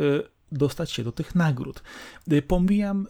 [0.51, 1.83] dostać się do tych nagród.
[2.31, 3.07] E, pomijam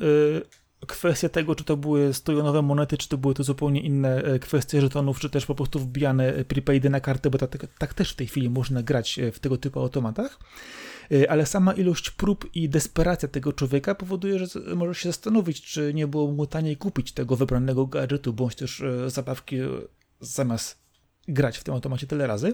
[0.90, 5.20] kwestia tego, czy to były stojonowe monety, czy to były to zupełnie inne kwestie żetonów,
[5.20, 8.50] czy też po prostu wbijane prepaidy na kartę, bo tak, tak też w tej chwili
[8.50, 10.40] można grać w tego typu automatach.
[11.30, 16.08] Ale sama ilość prób i desperacja tego człowieka powoduje, że może się zastanowić, czy nie
[16.08, 19.68] było mu taniej kupić tego wybranego gadżetu, bądź też e, zabawki e,
[20.20, 20.80] zamiast
[21.28, 22.54] grać w tym automacie tyle razy.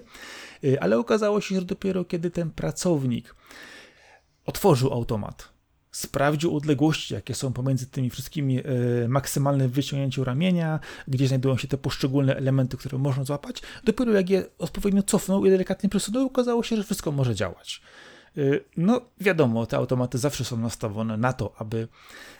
[0.81, 3.35] Ale okazało się, że dopiero kiedy ten pracownik
[4.45, 5.49] otworzył automat,
[5.95, 8.63] sprawdził odległości, jakie są pomiędzy tymi wszystkimi e,
[9.07, 13.61] maksymalnym wyciągnięciu ramienia, gdzie znajdują się te poszczególne elementy, które można złapać.
[13.83, 17.81] Dopiero jak je odpowiednio cofnął i delikatnie przesunął, okazało się, że wszystko może działać.
[18.37, 21.87] Y, no, wiadomo, te automaty zawsze są nastawione na to, aby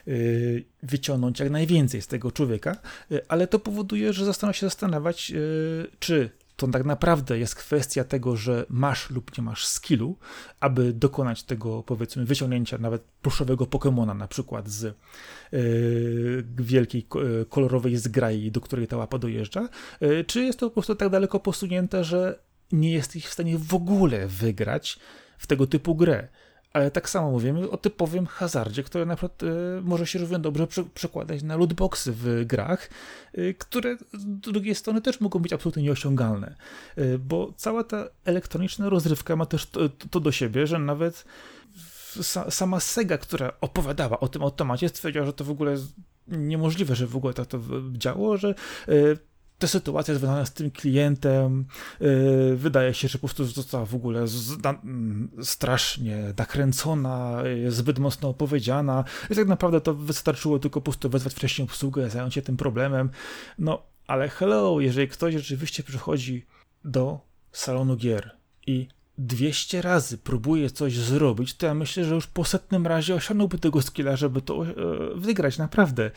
[0.07, 2.77] y, wyciągnąć jak najwięcej z tego człowieka,
[3.27, 5.33] ale to powoduje, że zaczyna się zastanawiać,
[5.99, 10.17] czy to tak naprawdę jest kwestia tego, że masz lub nie masz skillu,
[10.59, 14.95] aby dokonać tego, powiedzmy, wyciągnięcia nawet pluszowego Pokemona, na przykład z
[15.51, 17.07] yy, wielkiej,
[17.49, 19.69] kolorowej zgrai, do której ta łapa dojeżdża,
[20.01, 22.39] yy, czy jest to po prostu tak daleko posunięte, że
[22.71, 24.99] nie jesteś w stanie w ogóle wygrać
[25.37, 26.27] w tego typu grę.
[26.75, 29.47] Ale tak samo mówimy o typowym hazardzie, który na przykład y,
[29.81, 32.89] może się równie dobrze przy, przekładać na lootboxy w grach,
[33.37, 36.55] y, które z drugiej strony też mogą być absolutnie nieosiągalne.
[36.97, 41.25] Y, bo cała ta elektroniczna rozrywka ma też to, to do siebie, że nawet
[42.21, 45.75] sa, sama Sega, która opowiadała o tym automacie, stwierdziła, że to w ogóle
[46.27, 47.59] niemożliwe, że w ogóle tak to
[47.93, 48.55] działo, że
[49.59, 51.65] ta sytuacja związana z tym klientem
[51.99, 54.25] yy, wydaje się, że po prostu została w ogóle
[54.83, 61.33] mm, strasznie nakręcona, zbyt mocno opowiedziana i tak naprawdę to wystarczyło tylko po prostu wezwać
[61.33, 63.09] wcześniej obsługę, zająć się tym problemem.
[63.59, 66.45] No, ale hello, jeżeli ktoś rzeczywiście przychodzi
[66.83, 67.19] do
[67.51, 68.31] salonu gier
[68.67, 68.87] i
[69.17, 73.81] 200 razy próbuje coś zrobić, to ja myślę, że już po setnym razie osiągnąłby tego
[73.81, 74.73] skilla, żeby to e,
[75.15, 76.11] wygrać, naprawdę.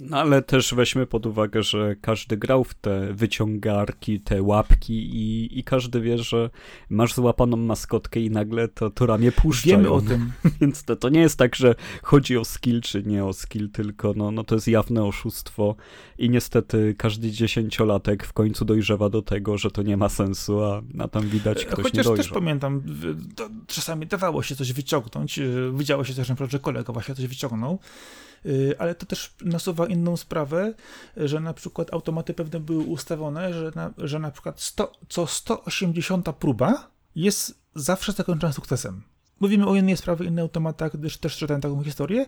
[0.00, 5.58] No ale też weźmy pod uwagę, że każdy grał w te wyciągarki, te łapki i,
[5.58, 6.50] i każdy wie, że
[6.90, 9.76] masz złapaną maskotkę i nagle to, to ramię puszczają.
[9.76, 10.32] Wiemy o tym.
[10.60, 14.12] Więc to, to nie jest tak, że chodzi o skill czy nie o skill, tylko
[14.16, 15.76] no, no to jest jawne oszustwo
[16.18, 20.82] i niestety każdy dziesięciolatek w końcu dojrzewa do tego, że to nie ma sensu, a,
[20.98, 22.24] a tam widać ktoś Chociaż nie dojrzał.
[22.24, 22.82] też pamiętam,
[23.66, 27.26] czasami dawało się coś wyciągnąć, y, widziało się też na przykład, że kolega właśnie coś
[27.26, 27.78] wyciągnął,
[28.78, 30.74] ale to też nasuwa inną sprawę,
[31.16, 36.28] że na przykład automaty pewne były ustawione, że na, że na przykład 100, co 180
[36.38, 39.02] próba jest zawsze zakończona sukcesem.
[39.40, 42.26] Mówimy o innej sprawie, innych automatach, gdyż też czytałem taką historię,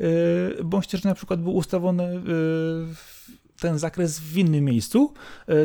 [0.00, 2.20] y, bądź też na przykład był ustawiony y,
[3.60, 5.14] ten zakres w innym miejscu,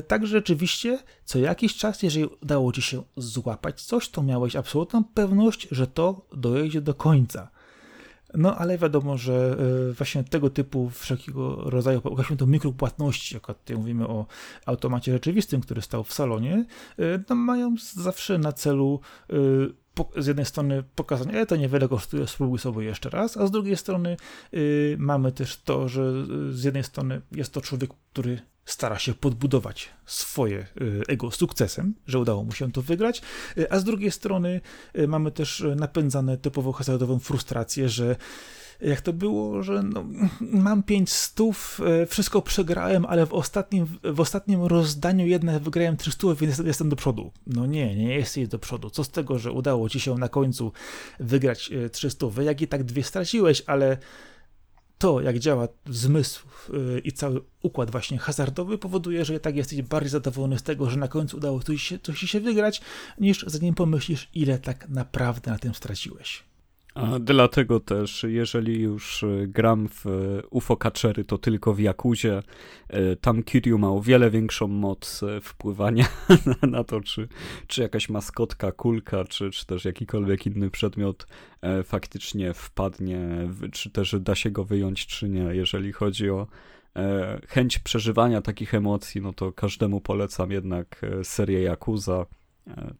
[0.07, 5.67] tak rzeczywiście co jakiś czas, jeżeli udało ci się złapać coś, to miałeś absolutną pewność,
[5.71, 7.49] że to dojedzie do końca.
[8.33, 9.57] No ale wiadomo, że
[9.89, 14.25] e, właśnie tego typu wszelkiego rodzaju, właśnie to mikropłatności, jak tutaj mówimy o
[14.65, 16.65] automacie rzeczywistym, który stał w salonie,
[16.99, 22.27] e, no mają zawsze na celu e, z jednej strony pokazanie, e, to niewiele kosztuje,
[22.27, 24.17] spróbuj sobie jeszcze raz, a z drugiej strony
[24.97, 28.39] mamy też to, że z jednej strony jest to człowiek, który
[28.69, 33.21] stara się podbudować swoje y, ego sukcesem, że udało mu się to wygrać,
[33.57, 34.61] y, a z drugiej strony
[34.97, 38.15] y, mamy też napędzane typowo hazardową frustrację, że
[38.81, 40.05] jak to było, że no,
[40.41, 46.57] mam pięć stów, wszystko przegrałem, ale w ostatnim, w ostatnim rozdaniu jednak wygrałem 300, więc
[46.57, 47.31] jestem do przodu.
[47.47, 48.89] No nie, nie jesteś do przodu.
[48.89, 50.71] Co z tego, że udało ci się na końcu
[51.19, 53.97] wygrać 300, jak i tak dwie straciłeś, ale
[54.99, 60.09] to, jak działa zmysł y, i cały układ właśnie hazardowy powoduje, że tak jesteś bardziej
[60.09, 62.81] zadowolony z tego, że na końcu udało coś się, coś się wygrać,
[63.19, 66.48] niż zanim pomyślisz, ile tak naprawdę na tym straciłeś.
[67.01, 72.43] A dlatego też, jeżeli już e, gram w e, UFO Catchery, to tylko w Jakuzie.
[72.89, 76.05] E, tam Kiryu ma o wiele większą moc wpływania
[76.71, 77.27] na to, czy,
[77.67, 81.27] czy jakaś maskotka, kulka, czy, czy też jakikolwiek inny przedmiot
[81.83, 83.19] faktycznie wpadnie,
[83.71, 85.43] czy też da się go wyjąć, czy nie.
[85.43, 86.47] Jeżeli chodzi o
[87.47, 92.25] chęć przeżywania takich emocji, no to każdemu polecam jednak serię Yakuza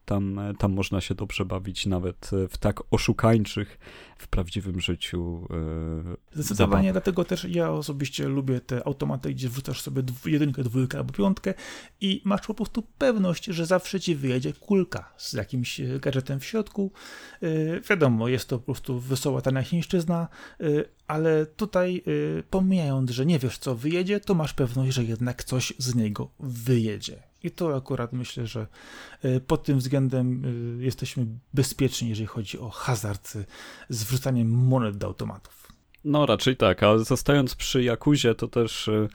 [0.05, 3.79] tam, tam można się dobrze bawić nawet w tak oszukańczych
[4.17, 5.47] w prawdziwym życiu.
[6.33, 11.13] E, Zdecydowanie, dlatego też ja osobiście lubię te automaty, gdzie wrzucasz sobie jedynkę, dwójkę albo
[11.13, 11.53] piątkę
[12.01, 16.45] i masz po prostu pewność, że zawsze ci wyjedzie kulka z jakimś e, gadżetem w
[16.45, 16.91] środku.
[17.41, 17.47] E,
[17.81, 20.27] wiadomo, jest to po prostu wesoła tania chińszczyzna,
[21.07, 22.03] ale tutaj
[22.49, 27.28] pomijając, że nie wiesz co wyjedzie, to masz pewność, że jednak coś z niego wyjedzie.
[27.43, 28.67] I to akurat myślę, że
[29.47, 30.43] pod tym względem
[30.79, 33.37] jesteśmy bezpieczni, jeżeli chodzi o hazard
[33.89, 35.59] z wrzucaniem monet do automatów.
[36.05, 39.07] No raczej tak, a zostając przy Jakuzie, to też e,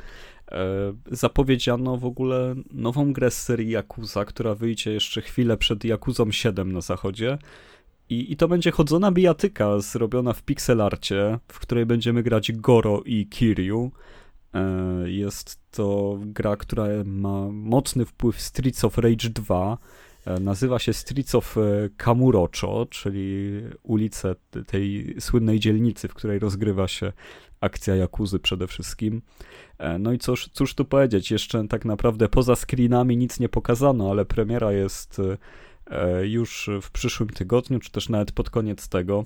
[0.52, 6.32] e, zapowiedziano w ogóle nową grę z serii Yakuza, która wyjdzie jeszcze chwilę przed Jakuzą
[6.32, 7.38] 7 na zachodzie.
[8.10, 13.26] I, I to będzie chodzona bijatyka zrobiona w pixelarcie, w której będziemy grać Goro i
[13.26, 13.92] Kiryu.
[14.54, 19.78] E, jest to gra, która ma mocny wpływ Streets of Rage 2,
[20.24, 21.60] E, nazywa się Streets of e,
[21.96, 24.34] Kamurocho, czyli ulice
[24.66, 27.12] tej słynnej dzielnicy, w której rozgrywa się
[27.60, 29.22] akcja Jakuzy przede wszystkim.
[29.98, 34.24] No i cóż, cóż tu powiedzieć, jeszcze tak naprawdę poza screenami nic nie pokazano, ale
[34.24, 35.20] premiera jest
[36.22, 39.24] już w przyszłym tygodniu, czy też nawet pod koniec tego.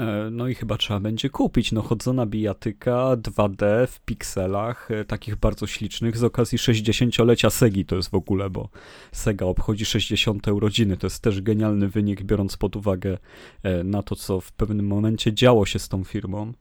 [0.00, 1.72] E, no i chyba trzeba będzie kupić.
[1.72, 7.96] No chodzona bijatyka 2D w pikselach, e, takich bardzo ślicznych, z okazji 60-lecia Segi to
[7.96, 8.68] jest w ogóle, bo
[9.12, 10.96] Sega obchodzi 60 urodziny.
[10.96, 13.18] To jest też genialny wynik, biorąc pod uwagę
[13.62, 16.52] e, na to, co w pewnym momencie działo się z tą firmą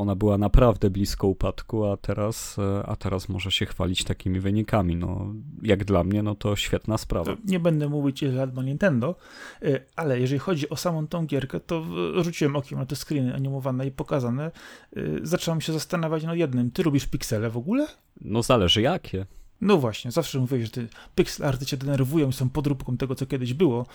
[0.00, 4.96] ona była naprawdę blisko upadku, a teraz, e, a teraz może się chwalić takimi wynikami.
[4.96, 7.36] No, jak dla mnie, no to świetna sprawa.
[7.44, 9.14] Nie będę mówić ile lat ma Nintendo,
[9.62, 11.84] e, ale jeżeli chodzi o samą tą gierkę, to
[12.22, 14.50] rzuciłem okiem na te screeny animowane i pokazane.
[14.96, 16.70] E, zacząłem się zastanawiać nad jednym.
[16.70, 17.86] Ty lubisz piksele w ogóle?
[18.20, 19.26] No zależy jakie.
[19.60, 23.26] No właśnie, zawsze mówię, że te pixel arty cię denerwują i są podróbką tego, co
[23.26, 23.86] kiedyś było,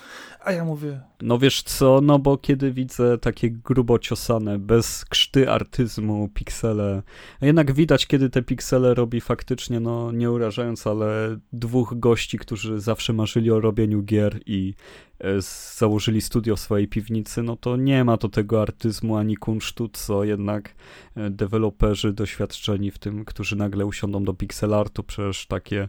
[0.43, 1.01] a ja mówię...
[1.21, 7.03] No wiesz co, no bo kiedy widzę takie grubo ciosane, bez krzty artyzmu piksele,
[7.41, 12.79] a jednak widać, kiedy te piksele robi faktycznie, no nie urażając, ale dwóch gości, którzy
[12.79, 14.73] zawsze marzyli o robieniu gier i
[15.77, 20.23] założyli studio w swojej piwnicy, no to nie ma to tego artyzmu ani kunsztu, co
[20.23, 20.75] jednak
[21.15, 25.87] e, deweloperzy doświadczeni w tym, którzy nagle usiądą do pixel artu, przecież takie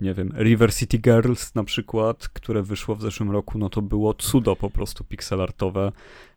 [0.00, 4.14] nie wiem, River City Girls na przykład, które wyszło w zeszłym roku, no to było
[4.14, 5.92] cudo po prostu pixelartowe,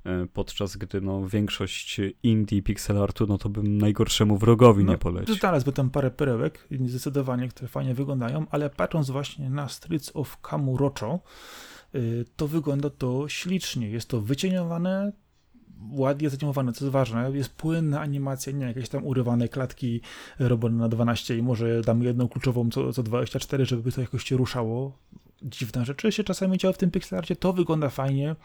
[0.06, 5.36] e, podczas gdy no większość indie pixelartu, no to bym najgorszemu wrogowi no, nie polecił.
[5.36, 11.20] Znalazłby tam parę perełek, zdecydowanie, które fajnie wyglądają, ale patrząc właśnie na Streets of Kamurocho,
[12.36, 13.90] to wygląda to ślicznie.
[13.90, 15.12] Jest to wycieniowane,
[15.92, 20.02] ładnie zanimowane, co jest ważne, jest płynna animacja, nie jakieś tam urywane klatki
[20.40, 24.38] robione na 12 i może dam jedną kluczową co, co 24, żeby to jakoś się
[24.38, 24.98] ruszało.
[25.42, 28.36] Dziwna rzeczy się czasami działa w tym pixelarcie, to wygląda fajnie,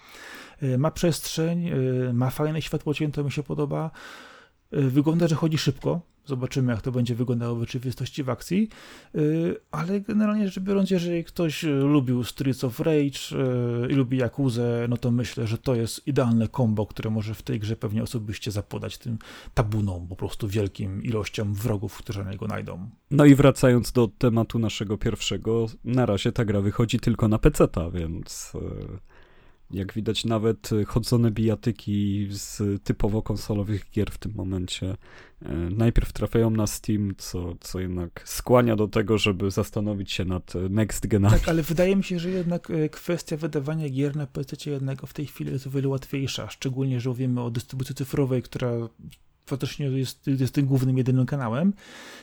[0.62, 3.90] y, ma przestrzeń, y, ma fajne światło cięte, mi się podoba,
[4.72, 8.68] y, wygląda, że chodzi szybko, Zobaczymy, jak to będzie wyglądało w rzeczywistości w akcji.
[9.14, 13.20] Y, ale generalnie rzecz biorąc, jeżeli ktoś lubił Streets of Rage
[13.86, 17.42] y, i lubi Jakuzę, no to myślę, że to jest idealne kombo, które może w
[17.42, 19.18] tej grze pewnie osobiście zapodać tym
[19.54, 22.90] tabuną, po prostu wielkim ilością wrogów, którzy na niego najdą.
[23.10, 27.90] No i wracając do tematu naszego pierwszego, na razie ta gra wychodzi tylko na PC-ta,
[27.90, 29.19] więc y,
[29.70, 34.96] jak widać, nawet chodzone bijatyki z typowo konsolowych gier w tym momencie
[35.42, 40.52] e, najpierw trafiają na Steam, co, co jednak skłania do tego, żeby zastanowić się nad
[40.70, 41.38] next genami.
[41.38, 45.12] Tak, ale wydaje mi się, że jednak e, kwestia wydawania gier na PC jednego w
[45.12, 48.88] tej chwili jest o wiele łatwiejsza, szczególnie, że mówimy o dystrybucji cyfrowej, która
[49.46, 51.72] faktycznie jest, jest tym głównym, jedynym kanałem,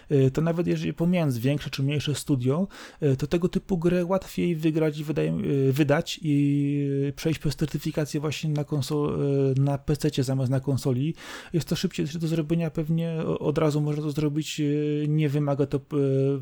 [0.09, 2.67] e, to nawet jeżeli pomijając większe czy mniejsze studio,
[2.99, 8.19] e, to tego typu grę łatwiej wygrać i wydaje, e, wydać i przejść przez certyfikację
[8.19, 9.19] właśnie na, konsol,
[9.57, 11.15] na PC zamiast na konsoli.
[11.53, 14.61] Jest to szybciej do zrobienia, pewnie od razu można to zrobić,
[15.07, 15.79] nie wymaga to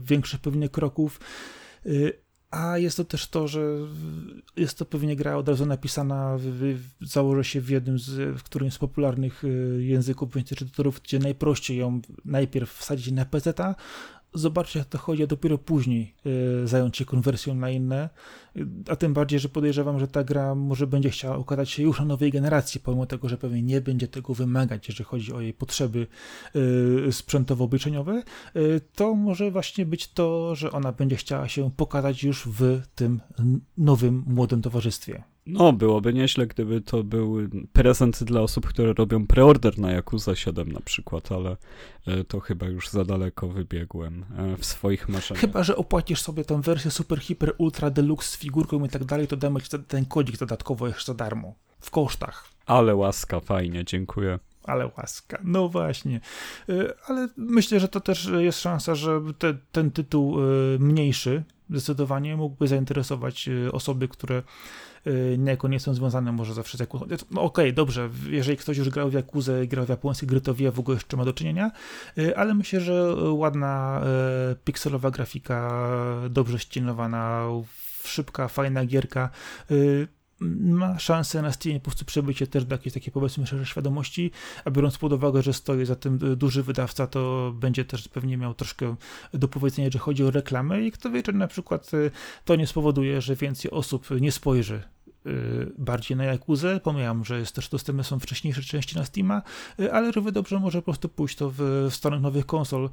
[0.04, 1.20] większych pewnie kroków
[2.52, 3.62] a jest to też to, że
[4.58, 6.38] jest to pewnie gra od razu napisana,
[7.02, 12.02] założę się w jednym z w którymś z popularnych y, języków czytatorów, gdzie najprościej ją
[12.26, 13.54] najpierw wsadzić na PC,
[14.36, 18.10] zobaczyć jak to chodzi, a dopiero później y, zająć się konwersją na inne.
[18.90, 22.06] A tym bardziej, że podejrzewam, że ta gra może będzie chciała ukazać się już na
[22.06, 26.08] nowej generacji, pomimo tego, że pewnie nie będzie tego wymagać, jeżeli chodzi o jej potrzeby
[26.56, 28.24] y, sprzętowo-obliczeniowe,
[28.96, 33.22] to może właśnie być to, że ona będzie chciała się pokazać już w tym
[33.78, 35.35] nowym, młodym towarzystwie.
[35.46, 37.38] No, byłoby nieźle, gdyby to był
[37.74, 41.58] prezent dla osób, które robią preorder na Yakuza 7 na przykład, ale
[42.08, 45.42] e, to chyba już za daleko wybiegłem e, w swoich marzeniach.
[45.42, 49.28] Chyba, że opłacisz sobie tą wersję Super Hyper Ultra Deluxe z figurką i tak dalej,
[49.28, 51.56] to damy ci ten kodzik dodatkowo jeszcze za darmo.
[51.80, 52.48] W kosztach.
[52.66, 54.40] Ale łaska, fajnie, dziękuję.
[54.64, 56.20] Ale łaska, no właśnie.
[56.70, 60.38] E, ale myślę, że to też jest szansa, że te, ten tytuł
[60.80, 64.44] mniejszy zdecydowanie mógłby zainteresować osoby, które
[65.08, 65.38] Y,
[65.70, 67.06] nie są związane może zawsze z Jakuzą.
[67.32, 70.54] No okej, okay, dobrze, jeżeli ktoś już grał w Jakuzę, grał w japońskie gry, to
[70.54, 71.72] wie w ogóle jeszcze ma do czynienia,
[72.18, 74.02] y, ale myślę, że ładna
[74.52, 75.72] y, pikselowa grafika,
[76.30, 77.48] dobrze ścienowana,
[78.04, 79.30] szybka, fajna gierka,
[80.40, 84.32] ma szansę na Steamie po prostu przebyć się też do jakiejś takiej powiedzmy szerszej świadomości,
[84.66, 88.54] a biorąc pod uwagę, że stoi za tym duży wydawca, to będzie też pewnie miał
[88.54, 88.96] troszkę
[89.34, 91.92] do powiedzenia, że chodzi o reklamę i kto wie, czy na przykład
[92.46, 94.84] to nie spowoduje, że więcej osób nie spojrzy
[95.28, 96.80] Y, bardziej na Jakuzę.
[96.80, 99.42] Pomijam, że jest też dostępne są wcześniejsze części na Steama,
[99.80, 101.56] y, ale równie dobrze może po prostu pójść to w,
[101.90, 102.90] w stronę nowych konsol.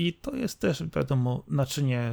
[0.00, 2.12] I to jest też, wiadomo, naczynie,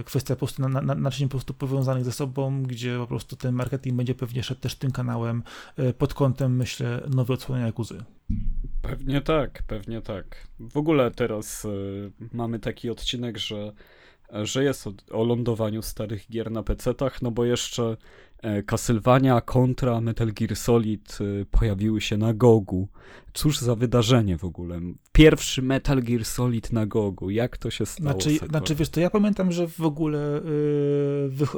[0.00, 3.54] y, kwestia po prostu, na, na, po prostu powiązanych ze sobą, gdzie po prostu ten
[3.54, 5.42] marketing będzie pewnie szedł też tym kanałem
[5.98, 8.04] pod kątem, myślę, nowej odsłony Jakuzy.
[8.82, 10.46] Pewnie tak, pewnie tak.
[10.60, 13.72] W ogóle teraz y, mamy taki odcinek, że,
[14.42, 17.96] że jest o, o lądowaniu starych gier na PC-tach, no bo jeszcze
[18.42, 22.88] E, Castlevania kontra Metal Gear Solid e, pojawiły się na Gogu.
[23.32, 24.80] Cóż za wydarzenie w ogóle.
[25.20, 27.30] Pierwszy Metal Gear Solid na Gogu.
[27.30, 28.10] Jak to się stało?
[28.10, 30.40] Znaczy, znaczy wiesz, to ja pamiętam, że w ogóle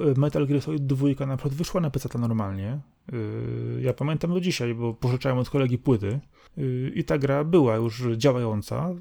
[0.05, 2.81] yy, Metal Gear Solid 2 na przykład wyszła na PC normalnie.
[3.13, 6.21] Yy, ja pamiętam do dzisiaj, bo pożyczałem od kolegi płyty
[6.57, 8.95] yy, i ta gra była już działająca,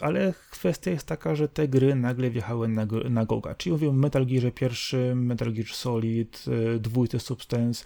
[0.00, 3.54] ale kwestia jest taka, że te gry nagle wjechały na, na Goga.
[3.54, 6.44] Czyli mówię Metal Gear pierwszy, Metal Gear Solid,
[6.80, 7.84] dwójce Substance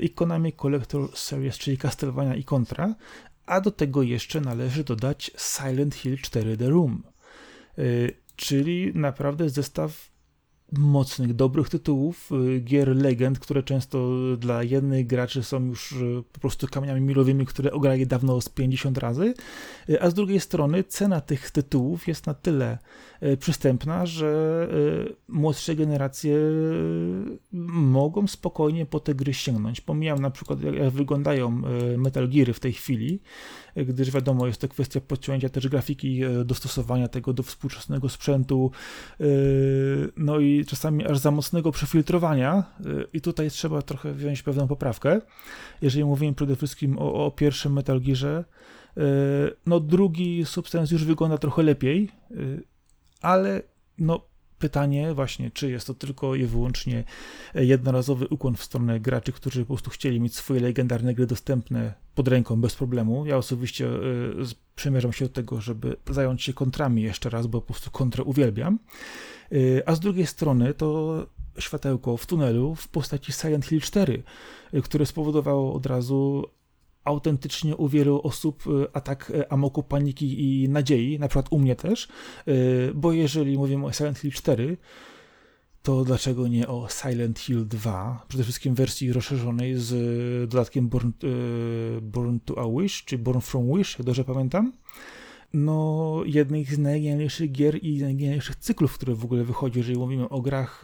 [0.00, 2.94] i Konami Collector Series, czyli Castlevania i Contra,
[3.48, 7.02] a do tego jeszcze należy dodać Silent Hill 4 The Room,
[8.36, 10.10] czyli naprawdę zestaw
[10.72, 16.40] mocnych, dobrych tytułów, y, gier legend, które często dla jednych graczy są już y, po
[16.40, 19.34] prostu kamieniami milowymi, które ograli dawno z 50 razy,
[19.90, 22.78] y, a z drugiej strony cena tych tytułów jest na tyle
[23.38, 24.68] przystępna, że
[25.28, 26.36] młodsze generacje
[27.52, 29.80] mogą spokojnie po te gry sięgnąć.
[29.80, 31.62] Pomijam na przykład, jak wyglądają
[31.96, 33.20] Metal Geary w tej chwili,
[33.76, 38.70] gdyż wiadomo, jest to kwestia podciągnięcia też grafiki, dostosowania tego do współczesnego sprzętu,
[40.16, 45.20] no i czasami aż za mocnego przefiltrowania y, i tutaj trzeba trochę wziąć pewną poprawkę.
[45.82, 48.44] Jeżeli mówimy przede wszystkim o, o pierwszym Metal Gearze,
[48.96, 49.00] y,
[49.66, 52.62] no drugi Substance już wygląda trochę lepiej, y,
[53.22, 53.62] ale
[53.98, 54.27] no
[54.58, 57.04] pytanie właśnie, czy jest to tylko i wyłącznie
[57.54, 62.28] jednorazowy ukłon w stronę graczy, którzy po prostu chcieli mieć swoje legendarne gry dostępne pod
[62.28, 63.26] ręką bez problemu.
[63.26, 64.32] Ja osobiście y,
[64.74, 68.78] przymierzam się do tego, żeby zająć się kontrami jeszcze raz, bo po prostu kontrę uwielbiam.
[69.52, 71.26] Y, a z drugiej strony to
[71.58, 74.22] światełko w tunelu w postaci Silent Hill 4,
[74.74, 76.44] y, które spowodowało od razu
[77.08, 82.08] autentycznie u wielu osób y, atak amoku, paniki i nadziei, na przykład u mnie też,
[82.94, 84.76] bo jeżeli mówimy o Silent Hill 4,
[85.82, 89.90] to dlaczego nie o Silent Hill 2, przede wszystkim wersji rozszerzonej z
[90.50, 91.10] dodatkiem Born,
[92.02, 94.72] Born to a Wish, czy Born from Wish, jak dobrze pamiętam,
[95.52, 100.40] no, jednych z najgenialniejszych gier i najgenialniejszych cyklów, które w ogóle wychodzi, jeżeli mówimy o
[100.40, 100.82] grach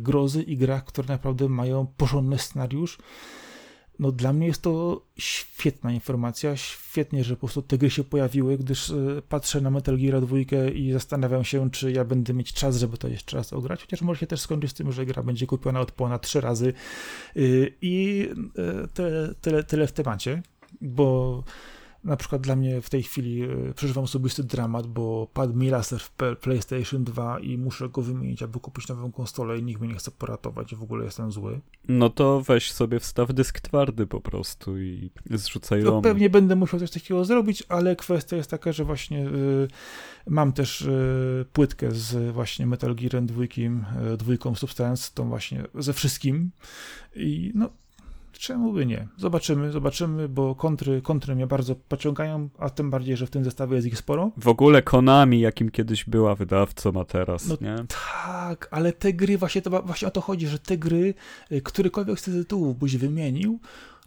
[0.00, 2.98] grozy i grach, które naprawdę mają porządny scenariusz.
[3.98, 8.58] No, dla mnie jest to świetna informacja, świetnie, że po prostu te gry się pojawiły,
[8.58, 10.36] gdyż e, patrzę na Metal Gear 2
[10.74, 14.20] i zastanawiam się, czy ja będę mieć czas, żeby to jeszcze raz ograć, chociaż może
[14.20, 16.72] się też skończyć z tym, że gra będzie kupiona od ponad trzy razy
[17.36, 17.40] e,
[17.80, 18.28] i
[18.94, 20.42] tyle, tyle, tyle w temacie,
[20.80, 21.42] bo
[22.06, 26.00] na przykład dla mnie w tej chwili e, przeżywam osobisty dramat, bo padł mi laser
[26.00, 29.98] w PlayStation 2 i muszę go wymienić, aby kupić nową konsolę i nikt mnie nie
[29.98, 31.60] chce poratować, w ogóle jestem zły.
[31.88, 36.80] No to weź sobie wstaw dysk twardy po prostu i zrzucaj no, Pewnie będę musiał
[36.80, 39.68] coś takiego zrobić, ale kwestia jest taka, że właśnie y,
[40.26, 45.92] mam też y, płytkę z właśnie Metal Gear 2, y, dwójką Substance, tą właśnie ze
[45.92, 46.50] wszystkim
[47.16, 47.70] i no
[48.38, 49.08] Czemu by nie?
[49.16, 53.76] Zobaczymy, zobaczymy, bo kontry, kontry mnie bardzo pociągają, a tym bardziej, że w tym zestawie
[53.76, 54.30] jest ich sporo.
[54.36, 57.76] W ogóle Konami, jakim kiedyś była wydawcą, a teraz, no nie?
[58.24, 61.14] Tak, ale te gry, właśnie, to, właśnie o to chodzi, że te gry,
[61.52, 63.60] y, którykolwiek z tych tytułów byś wymienił,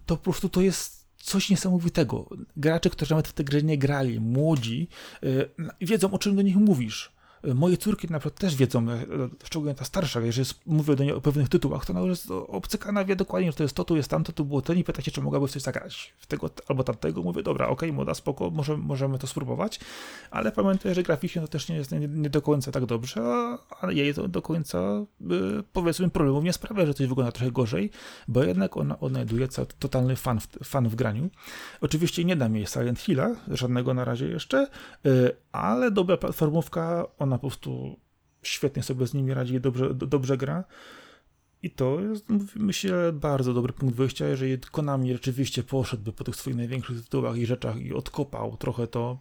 [0.05, 2.29] to po prostu to jest coś niesamowitego.
[2.57, 4.87] Gracze, którzy nawet w te gry nie grali, młodzi,
[5.21, 5.49] yy,
[5.81, 9.05] wiedzą, o czym do nich mówisz Moje córki na przykład też wiedzą, e,
[9.43, 13.15] szczególnie ta starsza, jeżeli mówię do niej o pewnych tytułach, to ona już obcykana, wie
[13.15, 15.21] dokładnie, że to jest to, tu jest tamto, tu było ten i pyta się, czy
[15.21, 17.21] mogłaby coś zagrać w tego albo tamtego.
[17.21, 19.79] Mówię, dobra, okej, okay, młoda, spoko, możemy, możemy to spróbować,
[20.31, 23.21] ale pamiętaj, że graficznie to też nie jest nie, nie do końca tak dobrze,
[23.81, 24.77] a jej to do końca,
[25.21, 27.91] y, powiedzmy, problemów nie sprawia, że coś wygląda trochę gorzej,
[28.27, 29.47] bo jednak ona odnajduje
[29.79, 31.29] totalny fan w, fan w graniu.
[31.81, 34.67] Oczywiście nie dam jej Silent Hilla, żadnego na razie jeszcze,
[35.05, 37.99] y, ale dobra platformówka, ona po prostu
[38.43, 40.63] świetnie sobie z nimi radzi, dobrze, dobrze gra.
[41.63, 42.25] I to jest,
[42.55, 44.27] myślę, bardzo dobry punkt wyjścia.
[44.27, 49.19] Jeżeli Konami rzeczywiście poszedłby po tych swoich największych tytułach i rzeczach i odkopał trochę to,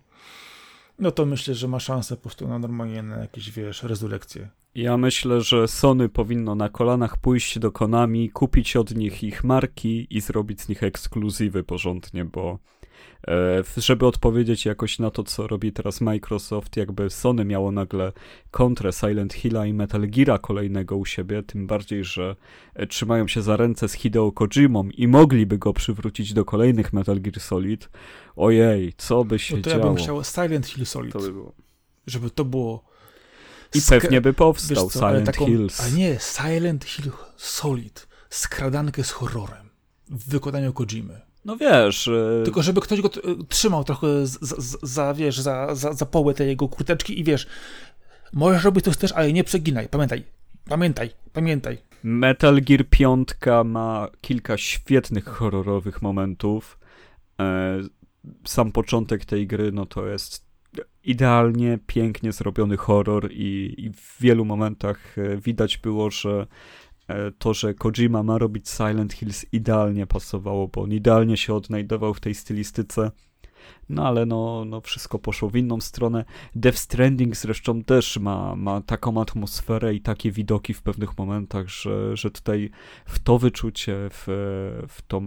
[0.99, 4.49] no to myślę, że ma szansę po prostu na normalnie na jakieś, wiesz, rezulekcje.
[4.74, 10.07] Ja myślę, że Sony powinno na kolanach pójść do Konami, kupić od nich ich marki
[10.11, 12.59] i zrobić z nich ekskluzywy porządnie, bo
[13.76, 18.12] żeby odpowiedzieć jakoś na to, co robi teraz Microsoft, jakby Sony miało nagle
[18.51, 22.37] kontrę Silent Hilla i Metal Geara kolejnego u siebie, tym bardziej, że
[22.74, 27.20] e, trzymają się za ręce z Hideo Kojimą i mogliby go przywrócić do kolejnych Metal
[27.20, 27.89] Gear Solid.
[28.37, 29.85] Ojej, co by się no to działo?
[29.85, 31.12] ja bym chciał Silent Hill Solid.
[31.12, 31.53] To by było.
[32.07, 32.85] Żeby to było...
[33.74, 35.81] I pewnie by powstał co, Silent taką, Hills.
[35.81, 38.09] A nie, Silent Hill Solid.
[38.31, 39.70] Skradankę z horrorem.
[40.11, 41.28] W wykonaniu Kojimy.
[41.45, 42.07] No wiesz.
[42.07, 42.43] Yy...
[42.45, 43.11] Tylko żeby ktoś go
[43.49, 47.47] trzymał trochę za, za wiesz, za, za, za połę tej jego kurteczki i wiesz,
[48.32, 49.89] możesz robić coś też, ale nie przeginaj.
[49.89, 50.24] Pamiętaj,
[50.68, 51.78] pamiętaj, pamiętaj.
[52.03, 53.28] Metal Gear 5
[53.64, 56.78] ma kilka świetnych horrorowych momentów.
[57.41, 57.78] E,
[58.45, 60.49] sam początek tej gry, no to jest
[61.05, 66.47] idealnie, pięknie zrobiony horror i, i w wielu momentach e, widać było, że
[67.39, 72.21] to, że Kojima ma robić Silent Hills idealnie pasowało, bo on idealnie się odnajdował w
[72.21, 73.11] tej stylistyce.
[73.89, 76.25] No ale no, no wszystko poszło w inną stronę.
[76.55, 82.17] Death Stranding zresztą też ma, ma taką atmosferę i takie widoki w pewnych momentach, że,
[82.17, 82.71] że tutaj
[83.07, 84.25] w to wyczucie, w,
[84.89, 85.23] w to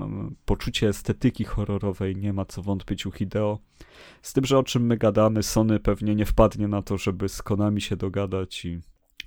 [0.45, 3.59] poczucie estetyki horrorowej nie ma co wątpić u Hideo.
[4.21, 7.41] Z tym, że o czym my gadamy, Sony pewnie nie wpadnie na to, żeby z
[7.41, 8.79] Konami się dogadać i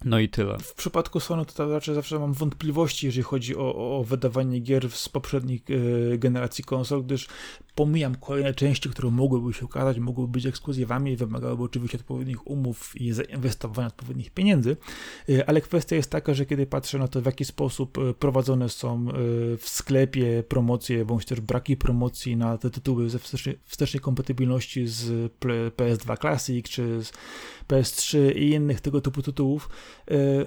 [0.05, 0.59] No i tyle.
[0.59, 5.09] W przypadku Sony to raczej zawsze mam wątpliwości, jeżeli chodzi o, o wydawanie gier z
[5.09, 7.29] poprzednich e, generacji konsol, gdyż
[7.75, 13.01] pomijam kolejne części, które mogłyby się ukazać, mogłyby być ekskluzywami i wymagałyby oczywiście odpowiednich umów
[13.01, 14.77] i zainwestowania odpowiednich pieniędzy,
[15.29, 18.69] e, ale kwestia jest taka, że kiedy patrzę na to, w jaki sposób e, prowadzone
[18.69, 19.07] są
[19.59, 25.33] w sklepie promocje, bądź też braki promocji na te tytuły ze wstecznej, wstecznej kompatybilności z
[25.77, 27.13] PS2 Classic czy z
[27.69, 29.69] PS3 i innych tego typu tytułów,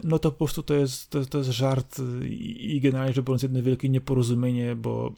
[0.04, 3.64] no to po prostu to jest, to, to jest żart i generalnie rzecz biorąc jedno
[3.64, 5.14] wielkie nieporozumienie, bo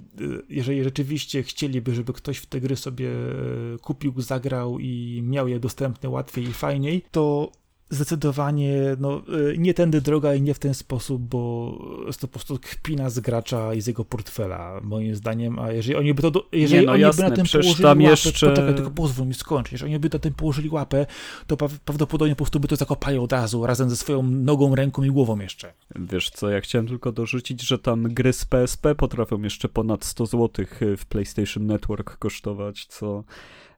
[0.49, 5.59] jeżeli rzeczywiście chcieliby, żeby ktoś w te gry sobie e, kupił, zagrał i miał je
[5.59, 7.51] dostępne łatwiej i fajniej, to
[7.89, 9.21] zdecydowanie no,
[9.51, 11.73] y, nie tędy droga i nie w ten sposób, bo
[12.07, 15.95] jest to po prostu kpina z gracza i z jego portfela, moim zdaniem, a jeżeli
[15.95, 18.49] oni by to, jeżeli nie, no oni jasne, by na tym położyli łapę, jeszcze...
[18.49, 21.05] poczekaj, tylko pozwól mi skończyć, jeżeli oni by na tym położyli łapę,
[21.47, 25.09] to prawdopodobnie po prostu by to zakopali od razu, razem ze swoją nogą, ręką i
[25.09, 25.73] głową jeszcze.
[25.95, 30.25] Wiesz co, ja chciałem tylko dorzucić, że tam gry z PSP potrafią jeszcze ponad 100
[30.25, 30.65] zł
[30.97, 33.23] w PlayStation Network kosztować, co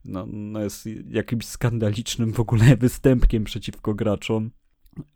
[0.05, 4.51] no, no jest jakimś skandalicznym w ogóle występkiem przeciwko graczom.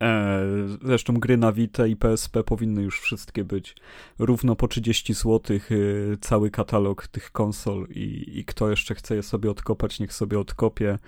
[0.03, 0.41] E,
[0.81, 3.75] zresztą gry na Vita i PSP powinny już wszystkie być
[4.19, 9.23] równo po 30 zł, y, cały katalog tych konsol i, i kto jeszcze chce je
[9.23, 10.99] sobie odkopać, niech sobie odkopie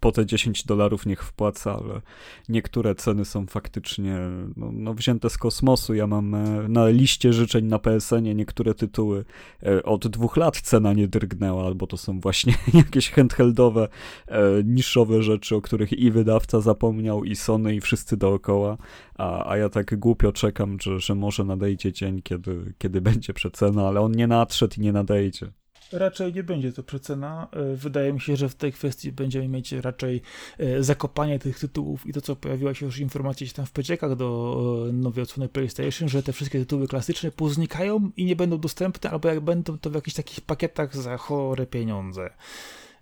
[0.00, 2.00] po te 10 dolarów niech wpłaca, ale
[2.48, 4.18] niektóre ceny są faktycznie
[4.56, 5.94] no, no, wzięte z kosmosu.
[5.94, 9.24] Ja mam e, na liście życzeń na PSN-ie niektóre tytuły
[9.62, 13.88] e, od dwóch lat cena nie drgnęła, albo to są właśnie jakieś handheldowe,
[14.28, 18.78] e, niszowe rzeczy, o których i wydawca zapomniał, i Sony, i wszyscy dookoła,
[19.14, 23.88] a, a ja tak głupio czekam, że, że może nadejdzie dzień, kiedy, kiedy będzie przecena,
[23.88, 25.52] ale on nie nadszedł i nie nadejdzie.
[25.92, 27.48] Raczej nie będzie to przecena.
[27.52, 30.22] E, wydaje mi się, że w tej kwestii będziemy mieć raczej
[30.58, 34.86] e, zakopanie tych tytułów i to, co pojawiła się już informacja tam w przeciekach do
[34.88, 39.28] e, nowej odsłony PlayStation, że te wszystkie tytuły klasyczne poznikają i nie będą dostępne, albo
[39.28, 42.30] jak będą, to w jakichś takich pakietach za chore pieniądze.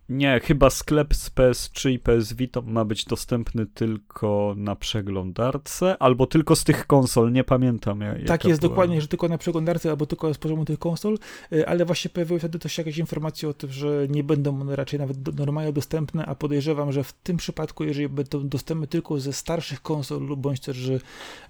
[0.09, 6.26] Nie, chyba sklep z PS3 i PS Vita ma być dostępny tylko na przeglądarce, albo
[6.26, 8.00] tylko z tych konsol, nie pamiętam.
[8.00, 8.70] Jak, tak jest była.
[8.70, 11.18] dokładnie, że tylko na przeglądarce, albo tylko z poziomu tych konsol,
[11.52, 15.00] y, ale właśnie pojawiły wtedy też jakieś informacje o tym, że nie będą one raczej
[15.00, 19.82] nawet normalnie dostępne, a podejrzewam, że w tym przypadku, jeżeli będą dostępne tylko ze starszych
[19.82, 20.94] konsol, lub bądź też, że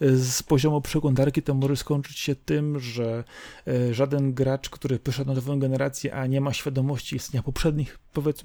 [0.03, 3.25] y, z poziomu przeglądarki, to może skończyć się tym, że
[3.69, 8.44] y, żaden gracz, który przyszedł na nową generację, a nie ma świadomości istnienia poprzednich powiedzmy,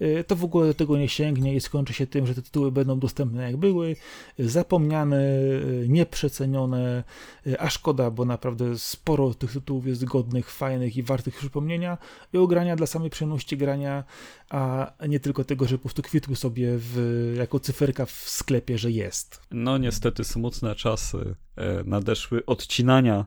[0.00, 2.72] y, to w ogóle do tego nie sięgnie i skończy się tym, że te tytuły
[2.72, 3.96] będą dostępne jak były,
[4.38, 7.04] zapomniane, y, nieprzecenione,
[7.46, 11.98] y, a szkoda, bo naprawdę sporo tych tytułów jest godnych, fajnych i wartych przypomnienia
[12.32, 14.04] i ogrania dla samej przyjemności grania,
[14.50, 18.90] a nie tylko tego, że po prostu kwitły sobie w, jako cyferka w sklepie, że
[18.90, 19.40] jest.
[19.50, 23.26] No niestety smutne czasy e, nadeszły odcinania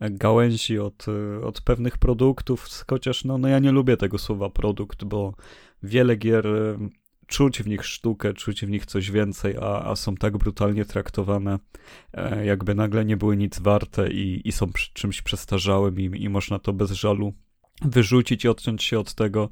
[0.00, 1.06] gałęzi od,
[1.44, 5.34] od pewnych produktów, chociaż no, no ja nie lubię tego słowa produkt, bo
[5.82, 6.46] wiele gier
[7.26, 11.58] czuć w nich sztukę, czuć w nich coś więcej, a, a są tak brutalnie traktowane,
[12.12, 16.58] e, jakby nagle nie były nic warte i, i są czymś przestarzałym i, i można
[16.58, 17.32] to bez żalu
[17.82, 19.48] wyrzucić i odciąć się od tego.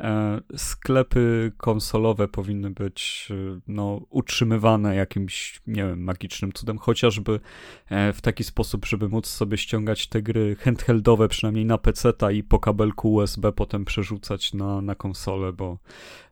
[0.00, 7.40] E, sklepy konsolowe powinny być e, no, utrzymywane jakimś, nie wiem, magicznym cudem, chociażby
[7.88, 12.42] e, w taki sposób, żeby móc sobie ściągać te gry handheldowe, przynajmniej na PC-ta i
[12.42, 15.78] po kabelku USB potem przerzucać na, na konsolę, bo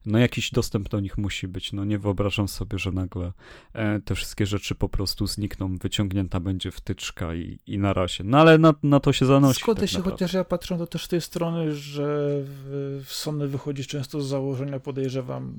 [0.07, 1.73] no jakiś dostęp do nich musi być.
[1.73, 3.33] No nie wyobrażam sobie, że nagle
[4.05, 8.25] te wszystkie rzeczy po prostu znikną, wyciągnięta będzie wtyczka i, i na razie.
[8.25, 9.61] No ale na, na to się zanosi.
[9.61, 13.49] Zgodzę tak się, chociaż ja patrzę to też z tej strony, że w, w Sony
[13.57, 15.55] wychodzisz często z założenia, podejrzewam,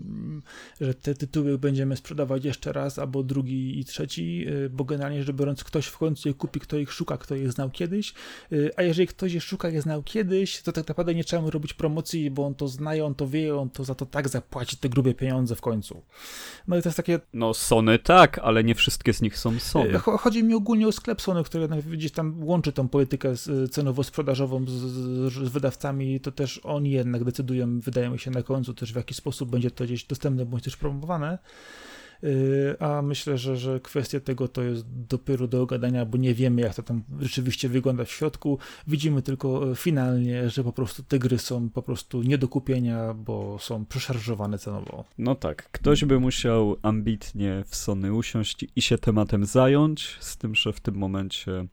[0.82, 5.36] że te tytuły będziemy sprzedawać jeszcze raz, albo drugi i trzeci, y, bo generalnie rzecz
[5.36, 8.14] biorąc, ktoś w końcu je kupi, kto ich szuka, kto je znał kiedyś,
[8.52, 11.50] y, a jeżeli ktoś je szuka, je znał kiedyś, to tak naprawdę nie trzeba mu
[11.50, 14.78] robić promocji, bo on to zna, on to wie, on to za to tak zapłaci
[14.78, 16.02] te grube pieniądze w końcu.
[16.68, 17.20] No i to jest takie...
[17.34, 19.96] No Sony tak, ale nie wszystkie z nich są Sony.
[19.96, 23.34] Y, chodzi mi ogólnie o sklep Sony, który gdzieś tam łączy tą politykę
[23.72, 28.74] cenowo-sprzedażową z, z, z wydawcami, to też oni jednak decydują, wydaje mi się, na końcu
[28.74, 31.38] też w jaki sposób będzie to gdzieś dostępne bądź też promowane.
[32.24, 36.62] Y, a myślę, że, że kwestia tego to jest dopiero do ogadania, bo nie wiemy,
[36.62, 38.60] jak to tam rzeczywiście wygląda w środku.
[38.88, 43.14] Widzimy tylko e, finalnie, że po prostu te gry są po prostu nie do kupienia,
[43.14, 45.06] bo są przeszarżowane cenowo.
[45.18, 50.56] No tak, ktoś by musiał ambitnie w Sony usiąść i się tematem zająć, z tym,
[50.56, 51.68] że w tym momencie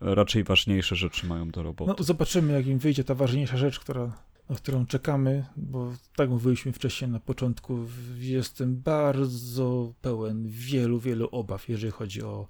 [0.00, 1.92] raczej ważniejsze rzeczy mają do roboty.
[1.98, 4.12] No, zobaczymy, jak im wyjdzie ta ważniejsza rzecz, która
[4.50, 7.78] na którą czekamy, bo tak mówiliśmy wcześniej na początku,
[8.18, 12.46] jestem bardzo pełen wielu, wielu obaw, jeżeli chodzi o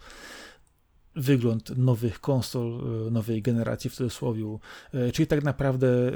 [1.16, 4.58] wygląd nowych konsol, e, nowej generacji w cudzysłowie,
[4.94, 6.12] e, czyli tak naprawdę e,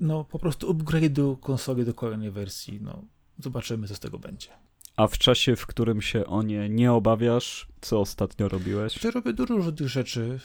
[0.00, 3.04] no po prostu upgrade'u konsoli do kolejnej wersji, no
[3.38, 4.48] zobaczymy co z tego będzie.
[4.96, 9.04] A w czasie, w którym się o nie nie obawiasz, co ostatnio robiłeś?
[9.04, 10.38] Ja robię dużo różnych rzeczy,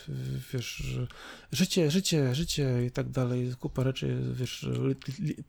[0.54, 1.00] wiesz,
[1.52, 4.70] życie, życie, życie i tak dalej, kupa rzeczy, wiesz,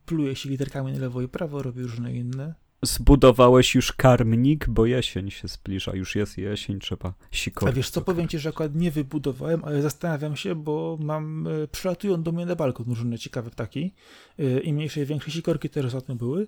[0.07, 2.55] pluje się literkami na lewo i prawo, robię różne inne.
[2.83, 7.75] Zbudowałeś już karmnik, bo jesień się zbliża, już jest jesień, trzeba sikować.
[7.75, 11.69] A wiesz co, powiem ci, że akurat nie wybudowałem, ale zastanawiam się, bo mam, e,
[11.69, 13.95] przylatują do mnie na balkon różne ciekawe ptaki
[14.39, 16.47] e, i mniejsze i większe sikorki też ostatnio były,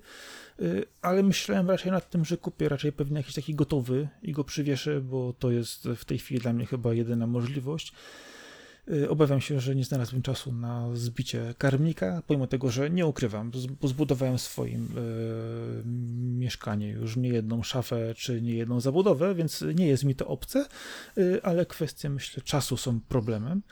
[0.58, 0.64] e,
[1.02, 5.00] ale myślałem raczej nad tym, że kupię raczej pewnie jakiś taki gotowy i go przywieszę,
[5.00, 7.92] bo to jest w tej chwili dla mnie chyba jedyna możliwość.
[8.88, 13.52] Y, obawiam się, że nie znalazłem czasu na zbicie karmnika, pomimo tego, że nie ukrywam,
[13.82, 15.82] zbudowałem w swoim y,
[16.38, 20.66] mieszkanie już nie jedną szafę czy nie jedną zabudowę, więc nie jest mi to obce,
[21.18, 23.62] y, ale kwestie, myślę, czasu są problemem.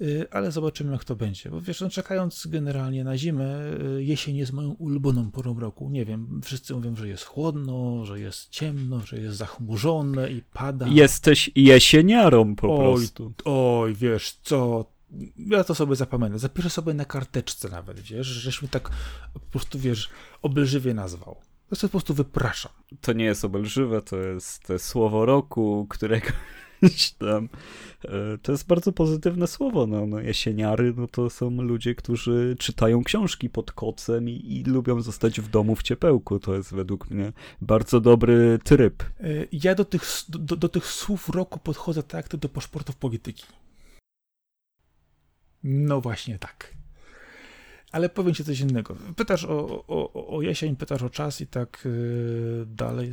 [0.00, 1.50] Y, ale zobaczymy, jak to będzie.
[1.50, 3.60] Bo wiesz, no, czekając generalnie na zimę,
[3.96, 5.90] y, jesień jest moją ulubioną porą roku.
[5.90, 10.86] Nie wiem, wszyscy mówią, że jest chłodno, że jest ciemno, że jest zachmurzone i pada.
[10.88, 13.32] Jesteś jesieniarą po oj, prostu.
[13.44, 14.84] Oj, wiesz co,
[15.36, 16.38] ja to sobie zapamiętam.
[16.38, 18.90] Zapiszę sobie na karteczce nawet, wiesz, żeś mi tak
[19.34, 20.10] po prostu, wiesz,
[20.42, 21.36] obelżywie nazwał.
[21.68, 22.72] To sobie po prostu wypraszam.
[23.00, 26.26] To nie jest obelżywe, to jest, to jest słowo roku, którego
[27.18, 27.48] tam.
[28.04, 29.86] E, to jest bardzo pozytywne słowo.
[29.86, 35.00] No, no, jesieniary no to są ludzie, którzy czytają książki pod kocem i, i lubią
[35.00, 36.40] zostać w domu w ciepełku.
[36.40, 39.02] To jest według mnie bardzo dobry tryb.
[39.02, 43.44] E, ja do tych, do, do tych słów roku podchodzę tak, jak do paszportów polityki.
[45.64, 46.75] No właśnie tak.
[47.96, 48.96] Ale powiem ci coś innego.
[49.16, 53.12] Pytasz o, o, o jesień, pytasz o czas i tak yy, dalej.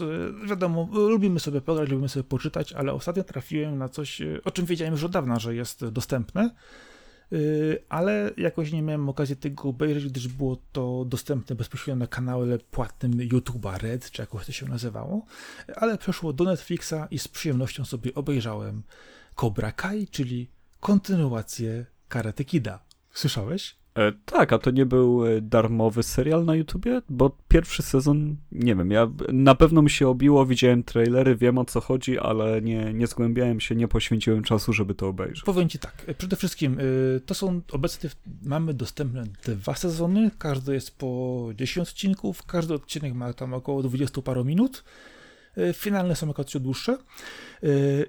[0.00, 4.50] Yy, wiadomo, lubimy sobie pograć, lubimy sobie poczytać, ale ostatnio trafiłem na coś, yy, o
[4.50, 6.50] czym wiedziałem już od dawna, że jest dostępne,
[7.30, 12.58] yy, ale jakoś nie miałem okazji tego obejrzeć, gdyż było to dostępne bezpośrednio na kanale
[12.58, 15.26] płatnym YouTube'a Red, czy jakoś to się nazywało,
[15.76, 18.82] ale przeszło do Netflixa i z przyjemnością sobie obejrzałem
[19.34, 20.50] Cobra Kai, czyli
[20.80, 22.84] kontynuację Karate Kida.
[23.12, 23.79] Słyszałeś?
[24.00, 27.02] E, tak, a to nie był e, darmowy serial na YouTubie?
[27.08, 31.64] Bo pierwszy sezon, nie wiem, ja na pewno mi się obiło, widziałem trailery, wiem o
[31.64, 35.42] co chodzi, ale nie, nie zgłębiałem się, nie poświęciłem czasu, żeby to obejrzeć.
[35.42, 36.78] Powiem ci tak, e, przede wszystkim
[37.26, 38.10] to są obecnie,
[38.42, 44.22] mamy dostępne dwa sezony, każdy jest po 10 odcinków, każdy odcinek ma tam około 20
[44.22, 44.84] paru minut,
[45.74, 46.98] finalne są jakoś dłuższe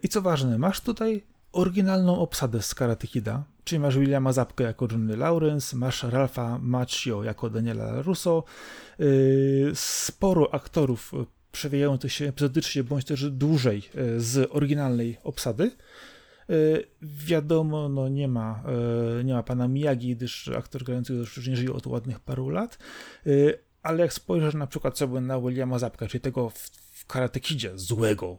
[0.04, 4.88] i co ważne, masz tutaj oryginalną obsadę z Karate Kida, czyli masz Williama Zapkę jako
[4.92, 8.44] Johnny Lawrence, masz Ralpha Macchio jako Daniela Russo,
[9.00, 11.12] yy, sporo aktorów
[11.52, 15.72] przewijających się epizodycznie bądź też dłużej yy, z oryginalnej obsady.
[16.50, 18.64] Yy, wiadomo, no nie ma,
[19.24, 22.78] nie ma pana Miyagi, gdyż aktor grający już nie żyje od ładnych paru lat,
[23.84, 28.38] ale jak spojrzysz na przykład sobie na Williama Zapka, czyli tego w, Karate Kidzie złego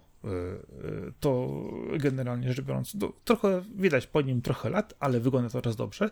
[1.21, 1.63] to
[1.99, 6.11] generalnie rzecz biorąc, no, trochę widać po nim trochę lat, ale wygląda coraz dobrze.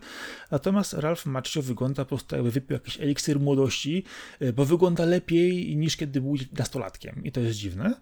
[0.51, 4.03] Natomiast Ralph Macchio wygląda po prostu jakby wypił jakiś eliksir młodości,
[4.39, 8.01] e, bo wygląda lepiej niż kiedy był nastolatkiem i to jest dziwne.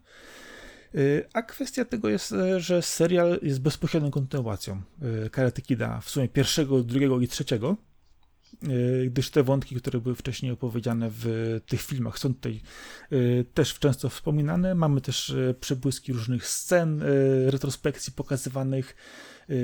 [1.34, 4.82] A kwestia tego jest, że serial jest bezpośrednią kontynuacją
[5.32, 7.88] Karate Kida w sumie pierwszego, drugiego i trzeciego E,
[9.06, 12.62] gdyż te wątki, które były wcześniej opowiedziane w tych filmach, są tutaj
[13.12, 14.76] e, też często wspominane.
[14.76, 17.04] Mamy też e, przebłyski różnych scen,
[17.45, 18.95] retrospekcji pokazywanych,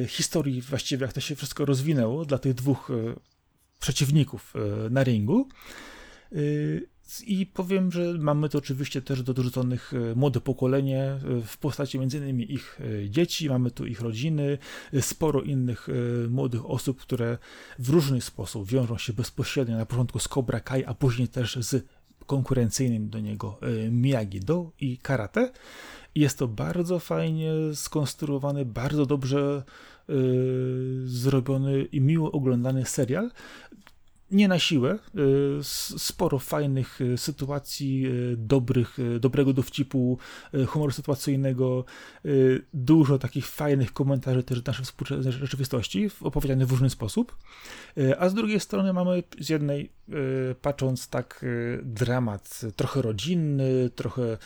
[0.07, 2.91] historii właściwie, jak to się wszystko rozwinęło dla tych dwóch
[3.79, 4.53] przeciwników
[4.89, 5.47] na ringu.
[7.25, 11.97] I powiem, że mamy to oczywiście też do dorzuconych e, młode pokolenie e, w postaci
[11.97, 12.39] m.in.
[12.39, 14.57] ich e, dzieci, mamy tu ich rodziny,
[15.01, 15.87] sporo innych
[16.29, 17.37] młodych osób, które
[17.79, 21.85] w różny sposób wiążą się bezpośrednio na początku z Cobra Kai, a później też z
[22.25, 23.59] konkurencyjnym do niego
[23.91, 25.51] Miyagi-Do i karate.
[26.15, 29.63] Jest to bardzo fajnie skonstruowany, bardzo dobrze
[31.05, 33.31] zrobiony i miło oglądany serial,
[34.31, 34.99] nie na siłę.
[35.59, 35.63] Y,
[35.97, 40.17] sporo fajnych y, sytuacji, y, dobrych, dobrego dowcipu,
[40.67, 41.85] humoru sytuacyjnego,
[42.73, 47.37] dużo takich fajnych komentarzy też naszej współczesnej rzeczywistości, opowiedziane w różny sposób.
[48.19, 49.91] A z drugiej strony mamy z jednej,
[50.61, 51.45] patrząc tak,
[51.83, 54.37] dramat trochę rodzinny, trochę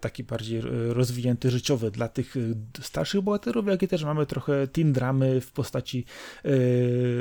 [0.00, 2.34] taki bardziej rozwinięty życiowy dla tych
[2.82, 6.04] starszych bohaterów, jak i też mamy trochę teen dramy w postaci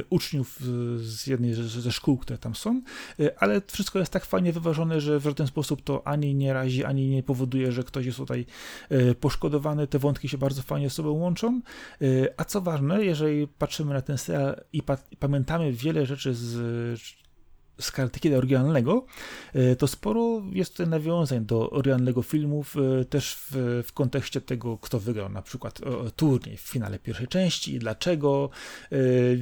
[0.09, 0.59] uczniów
[0.97, 2.82] z jednej ze szkół, które tam są,
[3.20, 6.86] y, ale wszystko jest tak fajnie wyważone, że w żaden sposób to ani nie razi,
[6.86, 8.45] ani nie powoduje, że ktoś jest tutaj
[8.91, 9.88] y, poszkodowany.
[9.88, 11.62] Te wątki się bardzo fajnie z sobą łączą.
[12.01, 17.20] Y, a co ważne, jeżeli patrzymy na ten serial i, pa pamiętamy wiele rzeczy z
[17.80, 19.05] z Karate oryginalnego,
[19.78, 22.65] to sporo jest tutaj nawiązań do oryginalnego filmu,
[23.09, 25.82] też w, w kontekście tego, kto wygrał na przykład
[26.15, 28.49] turniej w finale pierwszej części, dlaczego,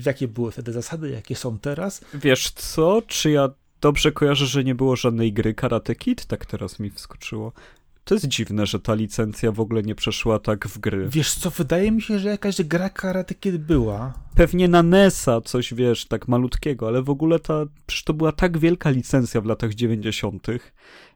[0.06, 2.02] jakie były wtedy zasady, jakie są teraz.
[2.14, 3.50] Wiesz co, czy ja
[3.82, 6.26] dobrze kojarzę, że nie było żadnej gry Karate Kid?
[6.26, 7.54] Tak teraz mi wskoczyło.
[8.10, 11.10] To jest dziwne, że ta licencja w ogóle nie przeszła tak w gry.
[11.10, 14.14] Wiesz co, wydaje mi się, że jakaś gra Karate Kid była.
[14.36, 18.58] Pewnie na NESa coś, wiesz, tak malutkiego, ale w ogóle ta, przecież to była tak
[18.58, 20.48] wielka licencja w latach 90.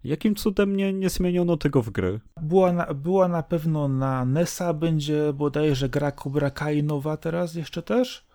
[0.04, 2.20] Jakim cudem nie, nie zmieniono tego w gry?
[2.42, 7.82] Była na, była na pewno na NESa, będzie bodajże gra Cobra Kai nowa teraz jeszcze
[7.82, 8.26] też?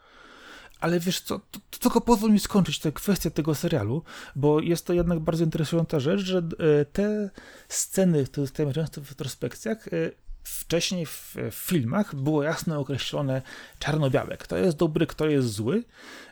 [0.80, 4.02] Ale wiesz co, to, to tylko pozwól mi skończyć tę kwestię tego serialu,
[4.36, 7.30] bo jest to jednak bardzo interesująca rzecz, że e, te
[7.68, 9.90] sceny, które dostajemy często w retrospekcjach, e,
[10.42, 13.42] wcześniej w, filmach było jasno określone
[13.78, 14.36] czarno-białe.
[14.36, 15.84] Kto jest dobry, kto jest zły.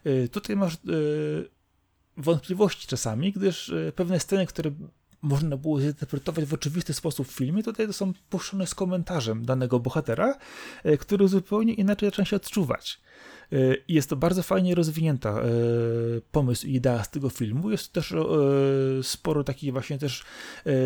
[0.05, 0.77] E, tutaj masz
[2.17, 4.71] wątpliwości czasami, gdyż pewne sceny, które
[5.23, 9.81] można było zinterpretować w oczywisty sposób w filmie, tutaj to są puszczone z komentarzem danego
[9.81, 10.39] bohatera,
[11.01, 13.01] który zupełnie inaczej zaczyna się odczuwać.
[13.53, 13.57] E,
[13.89, 15.45] jest to bardzo fajnie rozwinięta e,
[16.33, 17.71] pomysł i idea z tego filmu.
[17.71, 18.17] Jest też e,
[19.03, 20.25] sporo takich właśnie też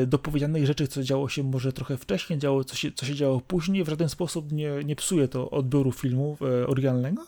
[0.06, 3.84] dopowiedzianych rzeczy, co działo się może trochę wcześniej, działo, co, się, co się działo później.
[3.84, 6.36] W żaden sposób nie, nie psuje to odbioru filmu
[6.66, 7.26] oryginalnego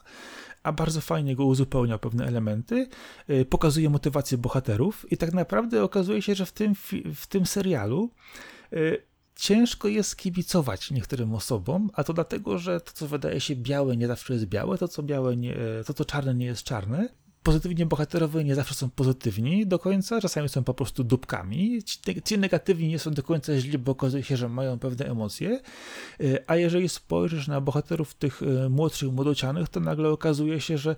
[0.62, 2.88] a bardzo fajnie go uzupełnia pewne elementy,
[3.50, 6.74] pokazuje motywację bohaterów i tak naprawdę okazuje się, że w tym,
[7.14, 8.10] w tym serialu
[9.36, 14.06] ciężko jest kibicować niektórym osobom, a to dlatego, że to, co wydaje się białe, nie
[14.06, 15.56] zawsze jest białe, to, co białe, nie,
[15.86, 17.08] to, co czarne, nie jest czarne.
[17.42, 21.82] Pozytywnie bohaterowie nie zawsze są pozytywni do końca, czasami są po prostu dupkami.
[21.82, 25.60] Ci, ci negatywni nie są do końca źli, bo okazuje się, że mają pewne emocje.
[26.20, 30.96] E, a jeżeli spojrzysz na bohaterów tych e, młodszych, młodocianych, to nagle okazuje się, że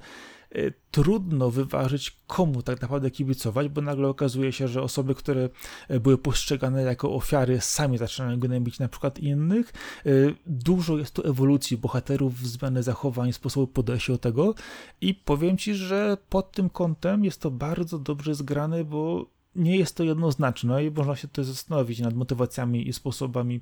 [0.91, 5.49] trudno wyważyć, komu tak naprawdę kibicować, bo nagle okazuje się, że osoby, które
[5.91, 9.73] y, były postrzegane jako ofiary, sami zaczynają gnębić na przykład innych.
[10.07, 14.55] Y, dużo jest tu ewolucji bohaterów, zmiany zachowań, sposobu podejścia do tego
[15.01, 19.27] i powiem Ci, że pod tym kątem jest to bardzo dobrze zgrane, bo
[19.57, 23.61] nie jest to jednoznaczne i można się tutaj zastanowić nad motywacjami i sposobami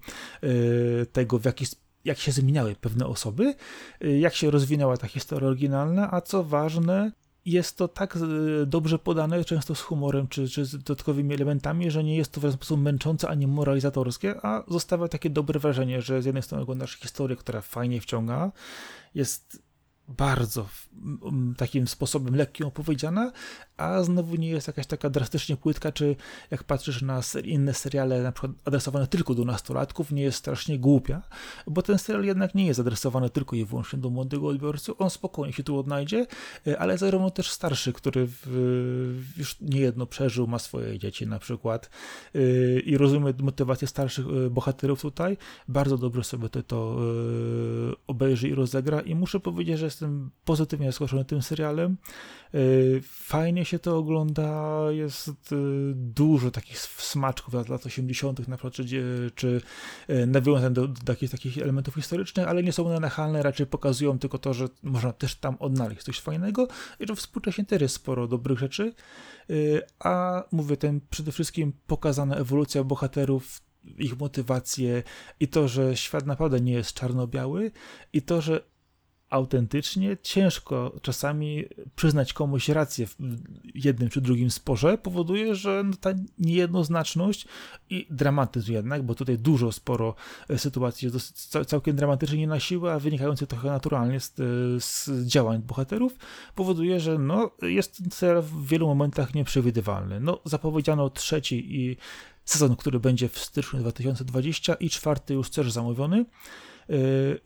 [1.12, 3.54] tego, w jaki sposób jak się zmieniały pewne osoby,
[4.04, 7.12] y, jak się rozwinęła ta historia oryginalna, a co ważne,
[7.44, 12.04] jest to tak y, dobrze podane, często z humorem czy, czy z dodatkowymi elementami, że
[12.04, 16.22] nie jest to w żaden sposób męczące ani moralizatorskie, a zostawia takie dobre wrażenie, że
[16.22, 18.52] z jednej strony oglądasz historię, która fajnie wciąga,
[19.14, 19.62] jest
[20.08, 20.68] bardzo
[21.56, 23.32] takim sposobem lekkim opowiedziana,
[23.76, 26.16] a znowu nie jest jakaś taka drastycznie płytka, czy
[26.50, 31.22] jak patrzysz na inne seriale, na przykład adresowane tylko do nastolatków, nie jest strasznie głupia,
[31.66, 35.52] bo ten serial jednak nie jest adresowany tylko i wyłącznie do młodego odbiorcy, on spokojnie
[35.52, 36.26] się tu odnajdzie,
[36.78, 38.28] ale zarówno też starszy, który
[39.36, 41.90] już niejedno przeżył, ma swoje dzieci na przykład
[42.36, 45.36] y, i rozumie motywację starszych y, bohaterów tutaj,
[45.68, 46.96] bardzo dobrze sobie to, to
[48.06, 51.96] obejrzy i rozegra i muszę powiedzieć, że jestem pozytywnie zaskoczony tym serialem.
[52.54, 55.56] Y, fajnie się to ogląda, jest y,
[55.94, 59.60] dużo takich smaczków lat, lat 80., na przykład, czy, czy
[60.10, 64.18] y, nawiązań do, do takich, takich elementów historycznych, ale nie są one nachalne, raczej pokazują
[64.18, 66.68] tylko to, że można też tam odnaleźć coś fajnego
[67.00, 68.94] i że współcześnie też jest sporo dobrych rzeczy.
[69.98, 73.60] A mówię, ten przede wszystkim pokazana ewolucja bohaterów
[73.98, 75.02] ich motywacje
[75.40, 77.70] i to, że świat naprawdę nie jest czarno-biały
[78.12, 78.71] i to, że
[79.32, 81.64] autentycznie ciężko czasami
[81.96, 83.16] przyznać komuś rację w
[83.74, 87.46] jednym czy drugim sporze, powoduje, że no ta niejednoznaczność
[87.90, 90.14] i dramatyzm jednak, bo tutaj dużo, sporo
[90.48, 94.44] e, sytuacji jest całkiem dramatycznie nie na siłę, a wynikające trochę naturalnie z, e,
[94.80, 96.16] z działań bohaterów,
[96.54, 98.02] powoduje, że no, jest
[98.42, 100.20] w wielu momentach nieprzewidywalny.
[100.20, 101.96] No, zapowiedziano trzeci i
[102.44, 106.24] sezon, który będzie w styczniu 2020 i czwarty już też zamówiony.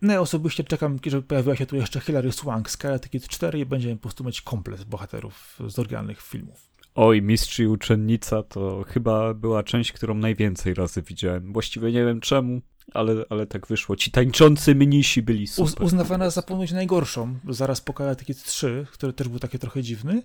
[0.01, 3.59] No ja osobiście czekam, żeby pojawiła się tu jeszcze Hilary Swank z Karate Kid 4
[3.59, 6.67] i będziemy po prostu mieć komplet bohaterów z oryginalnych filmów.
[6.95, 11.53] Oj, Mistrz i Uczennica to chyba była część, którą najwięcej razy widziałem.
[11.53, 12.61] Właściwie nie wiem czemu,
[12.93, 13.95] ale, ale tak wyszło.
[13.95, 15.65] Ci tańczący mnisi byli super.
[15.65, 19.83] Uz, uznawana za ponoć najgorszą, zaraz po Karate Kid 3, który też był taki trochę
[19.83, 20.23] dziwny,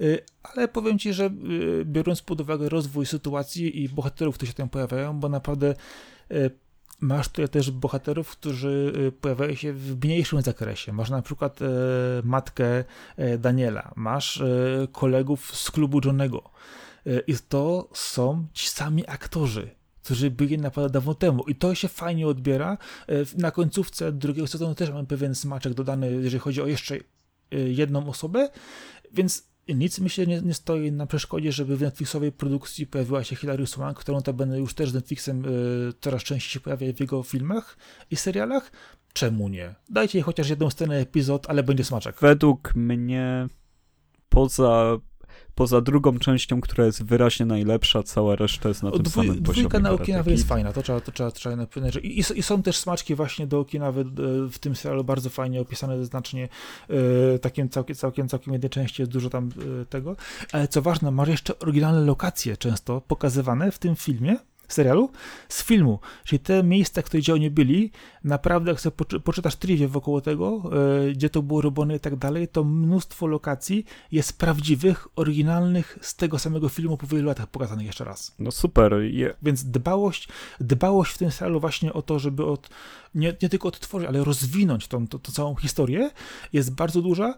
[0.00, 4.56] y, ale powiem ci, że y, biorąc pod uwagę rozwój sytuacji i bohaterów, którzy się
[4.56, 5.74] tam pojawiają, bo naprawdę
[7.00, 10.92] masz tutaj też bohaterów, którzy pojawiają się w mniejszym zakresie.
[10.92, 11.58] Masz na przykład
[12.24, 12.84] matkę
[13.38, 14.42] Daniela, masz
[14.92, 16.50] kolegów z klubu Johnego.
[17.26, 19.70] I to są ci sami aktorzy
[20.06, 21.42] którzy byli naprawdę dawno temu.
[21.42, 22.78] I to się fajnie odbiera.
[23.08, 27.00] E, na końcówce drugiego sezonu też mamy pewien smaczek dodany, jeżeli chodzi o jeszcze e,
[27.50, 28.50] jedną osobę,
[29.12, 33.66] więc nic myślę nie, nie stoi na przeszkodzie, żeby w Netflixowej produkcji pojawiła się Hilary
[33.66, 37.22] Swank, którą ta będę już też z Netflixem y, coraz częściej się pojawia w jego
[37.22, 37.76] filmach
[38.10, 38.72] i serialach.
[39.12, 39.74] Czemu nie?
[39.88, 42.16] Dajcie jej chociaż jedną scenę epizod, ale będzie smaczek.
[42.20, 43.48] Według mnie
[44.28, 44.98] poza
[45.54, 49.68] poza drugą częścią, która jest wyraźnie najlepsza, cała reszta jest na tym Dwój, samym poziomie.
[49.68, 51.96] Dwójka na Okinawie jest fajna, to trzeba, to trzeba, trzeba napominać.
[51.96, 54.04] I, I, są też smaczki właśnie do Okinawy e,
[54.50, 56.48] w tym serialu bardzo fajnie opisane, znacznie
[57.34, 59.50] e, takim całkiem, całkiem, całkiem jednej części jest dużo tam
[59.82, 60.16] e, tego.
[60.52, 64.36] Ale co ważne, masz jeszcze oryginalne lokacje często pokazywane w tym filmie,
[64.68, 65.10] serialu
[65.48, 65.98] z filmu.
[66.24, 67.90] Czyli te miejsca, które gdzie oni byli,
[68.24, 70.62] naprawdę jak sobie poczytasz trivia wokół tego,
[71.08, 76.16] e, gdzie to było robione i tak dalej, to mnóstwo lokacji jest prawdziwych, oryginalnych z
[76.16, 78.34] tego samego filmu po wielu latach pokazanych jeszcze raz.
[78.38, 78.92] No super.
[78.92, 79.36] Yeah.
[79.42, 80.28] Więc dbałość,
[80.60, 82.68] dbałość w tym serialu właśnie o to, żeby od,
[83.14, 86.10] nie, nie tylko odtworzyć, ale rozwinąć tą, tą, tą całą historię
[86.52, 87.34] jest bardzo duża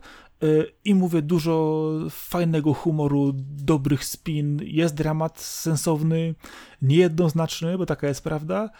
[0.84, 3.32] i mówię dużo fajnego humoru,
[3.64, 6.34] dobrych spin, jest dramat sensowny,
[6.82, 8.70] niejednoznaczny, bo taka jest prawda.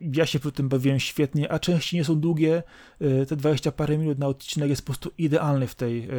[0.00, 2.62] Ja się przy tym bawiłem świetnie, a części nie są długie.
[3.02, 6.10] Y, te 20 parę minut na odcinek jest po prostu idealny w tej, y,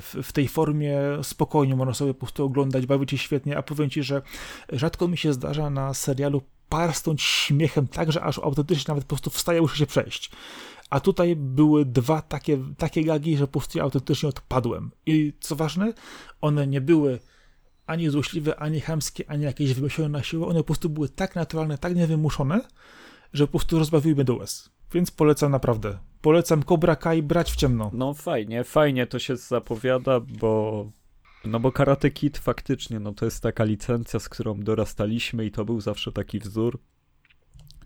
[0.00, 0.98] w tej formie.
[1.22, 4.22] Spokojnie można sobie po prostu oglądać, bawić się świetnie, a powiem ci, że
[4.72, 9.30] rzadko mi się zdarza na serialu parstąć śmiechem tak, że aż autentycznie nawet po prostu
[9.30, 10.30] wstaje, muszę się przejść.
[10.90, 14.90] A tutaj były dwa takie, takie gagi, że po prostu autentycznie odpadłem.
[15.06, 15.92] I co ważne,
[16.40, 17.18] one nie były
[17.86, 20.46] ani złośliwe, ani chamskie, ani jakieś wymyślone na siłę.
[20.46, 22.60] One po prostu były tak naturalne, tak niewymuszone,
[23.32, 24.70] że po prostu rozbawiły mnie do łez.
[24.92, 25.98] Więc polecam naprawdę.
[26.20, 27.90] Polecam Cobra Kai brać w ciemno.
[27.94, 30.86] No fajnie, fajnie to się zapowiada, bo
[31.44, 35.64] no bo Karate Kid faktycznie, no to jest taka licencja, z którą dorastaliśmy i to
[35.64, 36.78] był zawsze taki wzór.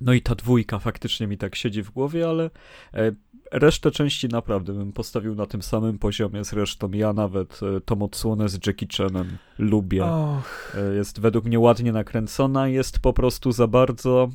[0.04, 2.50] No i ta dwójka faktycznie mi tak siedzi w głowie, ale
[2.94, 3.12] e,
[3.52, 6.44] resztę części naprawdę bym postawił na tym samym poziomie.
[6.44, 10.04] Zresztą ja nawet e, tą odsłonę z Jackie Chanem lubię.
[10.04, 10.76] Och.
[10.78, 14.28] E, jest według mnie ładnie nakręcona, jest po prostu za bardzo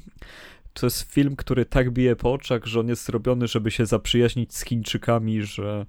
[0.74, 4.56] to jest film, który tak bije po oczach, że on jest zrobiony, żeby się zaprzyjaźnić
[4.56, 5.86] z Chińczykami, że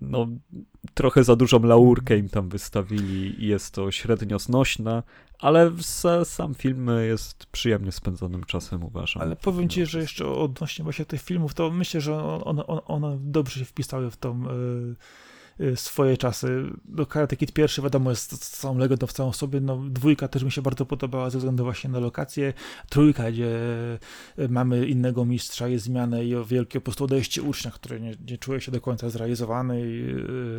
[0.00, 0.26] no,
[0.94, 5.02] trochę za dużą laurkę im tam wystawili i jest to średnio znośne,
[5.38, 5.72] ale
[6.24, 9.22] sam film jest przyjemnie spędzonym czasem, uważam.
[9.22, 13.18] Ale powiem ci, że jeszcze odnośnie właśnie tych filmów, to myślę, że one, one, one
[13.20, 14.42] dobrze się wpisały w tą...
[14.42, 14.96] Yy
[15.74, 16.62] swoje czasy.
[16.88, 19.60] No, Karate Kid pierwszy, wiadomo, jest całą legendą w całą sobie.
[19.60, 22.52] No, dwójka też mi się bardzo podobała ze względu właśnie na lokację.
[22.88, 23.48] Trójka, gdzie
[24.38, 28.14] y, mamy innego mistrza, jest zmianę i o wielkie po prostu odejście ucznia, który nie,
[28.30, 30.00] nie czuje się do końca zrealizowany i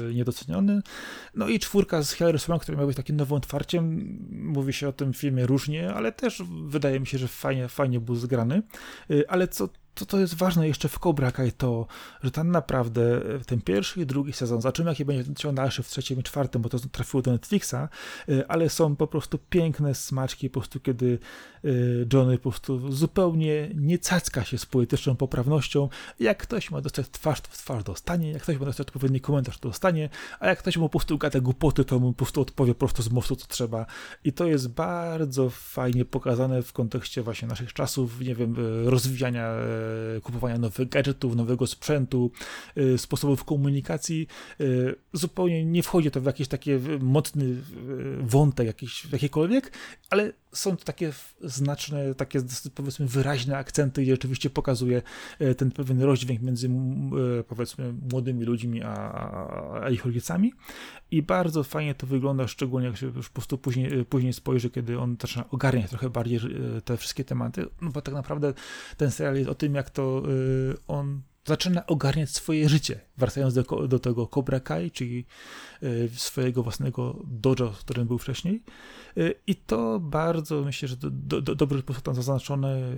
[0.05, 0.81] yy, niedoceniony.
[1.35, 4.17] No i czwórka z Hilary Swank, który miał być takim nowym otwarciem.
[4.31, 8.15] Mówi się o tym filmie różnie, ale też wydaje mi się, że fajnie, fajnie był
[8.15, 8.61] zgrany.
[9.09, 11.87] Yy, ale co to, to jest ważne jeszcze w Cobra Kai to,
[12.23, 13.01] że tam naprawdę
[13.35, 16.61] e, ten pierwszy i drugi sezon, zobaczymy jaki będzie ciąg dalszy w trzecim i czwartym,
[16.61, 17.89] bo to trafiło do Netflixa, e,
[18.47, 21.19] ale są po prostu piękne smaczki, po prostu kiedy
[21.63, 21.69] e,
[22.13, 25.89] Johnny po prostu zupełnie nie cacka się z polityczną poprawnością.
[26.19, 29.69] Jak ktoś ma dostać twarz w twarz, dostanie, jak ktoś ma dostać odpowiedni komentarz, to
[29.69, 30.09] dostanie,
[30.39, 33.09] a jak ktoś mu po prostu gada głupoty, to mu po prostu odpowie prosto z
[33.09, 33.85] mostu, co trzeba.
[34.23, 39.49] I to jest bardzo fajnie pokazane w kontekście właśnie naszych czasów, nie wiem, rozwijania
[40.23, 42.31] kupowania nowych gadżetów, nowego sprzętu,
[42.75, 44.27] e, sposobów komunikacji.
[44.59, 44.63] E,
[45.13, 47.55] zupełnie nie wchodzi to w jakiś taki mocny
[48.19, 49.71] wątek jakiś, jakikolwiek,
[50.09, 52.39] ale są to takie znaczne, takie
[52.75, 55.01] powiedzmy wyraźne akcenty i oczywiście pokazuje
[55.57, 56.69] ten pewien rozdźwięk między
[57.47, 60.53] powiedzmy młodymi ludźmi a, a ich rodzicami.
[61.11, 64.99] I bardzo fajnie to wygląda, szczególnie jak się już po prostu później, później spojrzy, kiedy
[64.99, 66.39] on zaczyna ogarniać trochę bardziej
[66.85, 68.53] te wszystkie tematy, no bo tak naprawdę
[68.97, 70.23] ten serial jest o tym, jak to
[70.87, 75.25] on zaczyna ogarniać swoje życie, wracając do, do tego Cobra Kai, czyli
[75.83, 78.63] y, swojego własnego dojo, w którym był wcześniej.
[79.17, 82.97] Y, I to bardzo, myślę, że do, do, dobrze po tam zaznaczone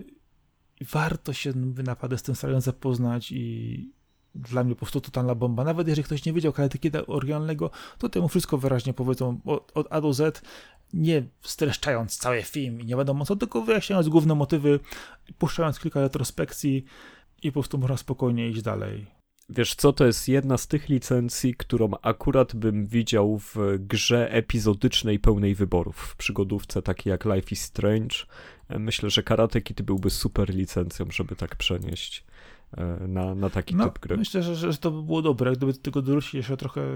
[0.82, 3.92] warto się naprawdę z tym serialem zapoznać i
[4.36, 5.64] dla mnie po prostu totalna bomba.
[5.64, 10.02] Nawet jeżeli ktoś nie wiedział Karate oryginalnego, to temu wszystko wyraźnie powiedzą od, od A
[10.02, 10.42] do Z,
[10.94, 14.80] nie streszczając cały film i nie wiadomo co, tylko wyjaśniając główne motywy,
[15.38, 16.86] puszczając kilka retrospekcji
[17.44, 19.22] i po prostu można spokojnie iść dalej.
[19.50, 25.20] Wiesz co, to jest jedna z tych licencji, którą akurat bym widział w grze epizodycznej
[25.20, 28.16] pełnej wyborów, w przygodówce takiej jak Life is Strange.
[28.70, 32.26] Myślę, że Karate Kid byłby super licencją, żeby tak przenieść
[32.78, 34.18] e, na, na taki no, typ gry.
[34.18, 36.96] Myślę, że, że to by było dobre, gdyby tego dorzucić jeszcze trochę e,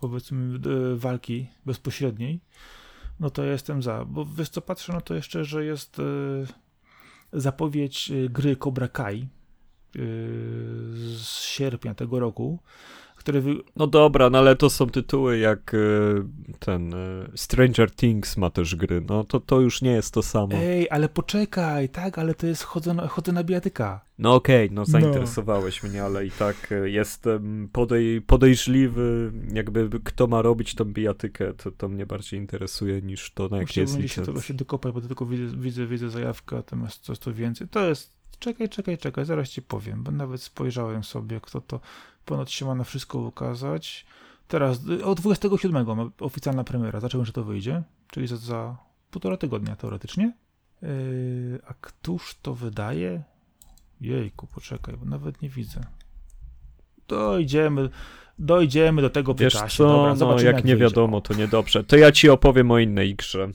[0.00, 2.40] powiedzmy e, walki bezpośredniej,
[3.20, 5.96] no to ja jestem za, bo wiesz co, patrzę no to jeszcze, że jest
[7.32, 9.28] zapowiedź gry Cobra Kai,
[11.04, 12.58] z sierpnia tego roku,
[13.18, 13.40] które...
[13.40, 13.54] Wy...
[13.76, 15.78] No dobra, no ale to są tytuły jak e,
[16.58, 16.96] ten e,
[17.34, 20.54] Stranger Things ma też gry, no to, to już nie jest to samo.
[20.54, 24.00] Ej, ale poczekaj, tak, ale to jest chodzę na, chodzę na bijatyka.
[24.18, 25.88] No okej, okay, no zainteresowałeś no.
[25.88, 31.88] mnie, ale i tak jestem podej podejrzliwy, jakby kto ma robić tą bijatykę, to, to
[31.88, 34.22] mnie bardziej interesuje niż to, na jakie jest licencja.
[34.22, 37.68] się tego się dokopać, bo tylko widzę, widzę, widzę zajawkę, natomiast coś to więcej.
[37.68, 41.80] To jest Czekaj, czekaj, czekaj, zaraz ci powiem, bo nawet spojrzałem sobie, kto to
[42.24, 44.06] ponad się ma na wszystko ukazać.
[44.48, 48.76] Teraz, o 27 ma oficjalna premiera, zacząłem, że to wyjdzie, czyli za, za
[49.10, 50.32] półtora tygodnia teoretycznie.
[50.82, 50.88] Yy,
[51.66, 53.22] a któż to wydaje?
[54.00, 55.80] Jejku, poczekaj, bo nawet nie widzę.
[57.08, 57.88] Dojdziemy,
[58.38, 61.84] dojdziemy do tego Wiesz co, Dobra, no, jak, jak nie wiadomo, to niedobrze.
[61.84, 63.48] To ja ci opowiem o innej grze.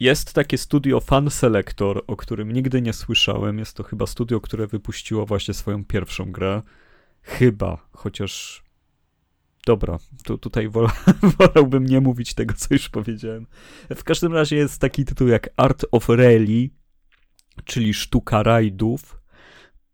[0.00, 3.58] Jest takie studio Fan Selector, o którym nigdy nie słyszałem.
[3.58, 6.62] Jest to chyba studio, które wypuściło właśnie swoją pierwszą grę.
[7.22, 8.64] Chyba, chociaż.
[9.66, 10.92] Dobra, tu, tutaj wola,
[11.38, 13.46] wolałbym nie mówić tego, co już powiedziałem.
[13.96, 16.70] W każdym razie jest taki tytuł jak Art of Rally,
[17.64, 19.20] czyli sztuka rajdów.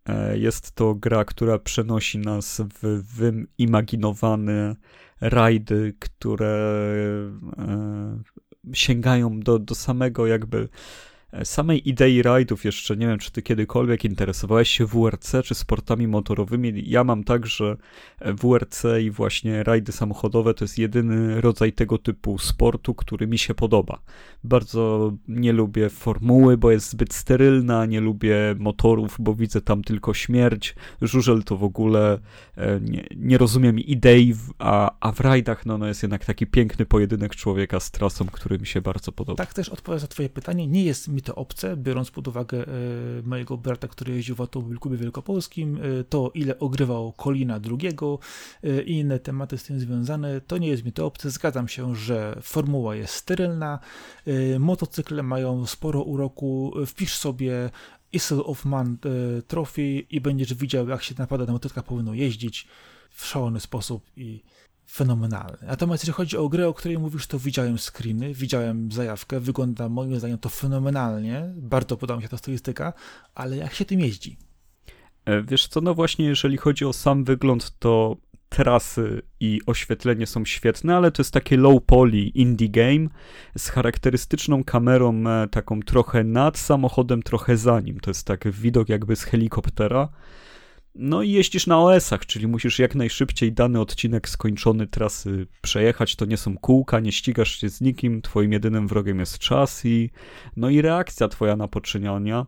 [0.09, 4.77] E, jest to gra, która przenosi nas w wyimaginowane
[5.21, 6.77] rajdy, które
[7.59, 8.23] e,
[8.73, 10.69] sięgają do, do samego jakby
[11.45, 16.83] samej idei rajdów jeszcze nie wiem, czy ty kiedykolwiek interesowałeś się WRC czy sportami motorowymi.
[16.87, 17.77] Ja mam tak, że
[18.19, 23.39] e, WRC i właśnie rajdy samochodowe to jest jedyny rodzaj tego typu sportu, który mi
[23.39, 23.99] się podoba.
[24.45, 30.15] Bardzo nie lubię formuły, bo jest zbyt sterylna, nie lubię motorów, bo widzę tam tylko
[30.15, 30.75] śmierć.
[31.03, 32.19] Żużel to w ogóle
[32.57, 36.87] e, nie, nie rozumiem idei, a, a w rajdach no, no jest jednak taki piękny
[36.87, 39.37] pojedynek człowieka z trasą, który mi się bardzo podoba.
[39.37, 40.67] Tak też odpowiadam za twoje pytanie.
[40.67, 42.69] Nie jest mi to obce, biorąc pod uwagę e,
[43.23, 48.19] mojego brata, który jeździł w automobilklubie wielkopolskim, e, to ile ogrywał Kolina drugiego
[48.65, 51.31] e, i inne tematy z tym związane, to nie jest mi to obce.
[51.31, 53.79] Zgadzam się, że formuła jest sterylna,
[54.59, 57.71] motocykle mają sporo uroku, wpisz sobie
[58.13, 58.99] Isle of Man
[59.49, 62.69] Trophy i będziesz widział, jak się naprawdę na motocyklach powinno jeździć
[63.11, 64.43] w szalony sposób i
[64.95, 65.59] fenomenalny.
[65.63, 70.19] Natomiast jeżeli chodzi o grę, o której mówisz, to widziałem screeny, widziałem zajawkę, wygląda moim
[70.19, 72.93] zdaniem to fenomenalnie, bardzo podoba mi się ta stylistyka,
[73.35, 74.37] ale jak się tym jeździ?
[75.25, 78.17] E, wiesz co, no właśnie jeżeli chodzi o sam wygląd, to
[78.49, 83.09] trasy i oświetlenie są świetne, ale to jest takie low poly indie game
[83.59, 88.01] z charakterystyczną kamerą e, taką trochę nad samochodem, trochę za nim.
[88.01, 90.09] To jest tak widok jakby z helikoptera.
[90.95, 96.17] No i jeździsz na OS-ach, czyli musisz jak najszybciej dany odcinek skończony trasy przejechać.
[96.17, 100.11] To nie są kółka, nie ścigasz się z nikim, twoim jedynym wrogiem jest czas i
[100.57, 102.47] no i reakcja twoja na poczyniania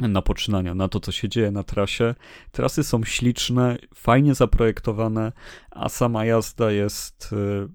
[0.00, 2.14] na poczynania, na to, co się dzieje na trasie.
[2.52, 5.32] Trasy są śliczne, fajnie zaprojektowane,
[5.70, 7.32] a sama jazda jest.
[7.32, 7.68] Y,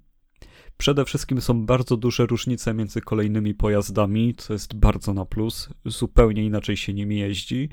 [0.78, 5.70] przede wszystkim są bardzo duże różnice między kolejnymi pojazdami, co jest bardzo na plus.
[5.86, 7.70] Zupełnie inaczej się nimi jeździ.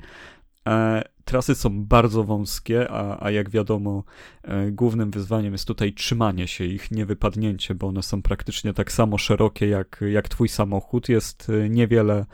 [0.67, 4.03] E, trasy są bardzo wąskie, a, a jak wiadomo,
[4.43, 8.91] e, głównym wyzwaniem jest tutaj trzymanie się ich, nie wypadnięcie, bo one są praktycznie tak
[8.91, 11.09] samo szerokie jak, jak twój samochód.
[11.09, 12.25] Jest e, niewiele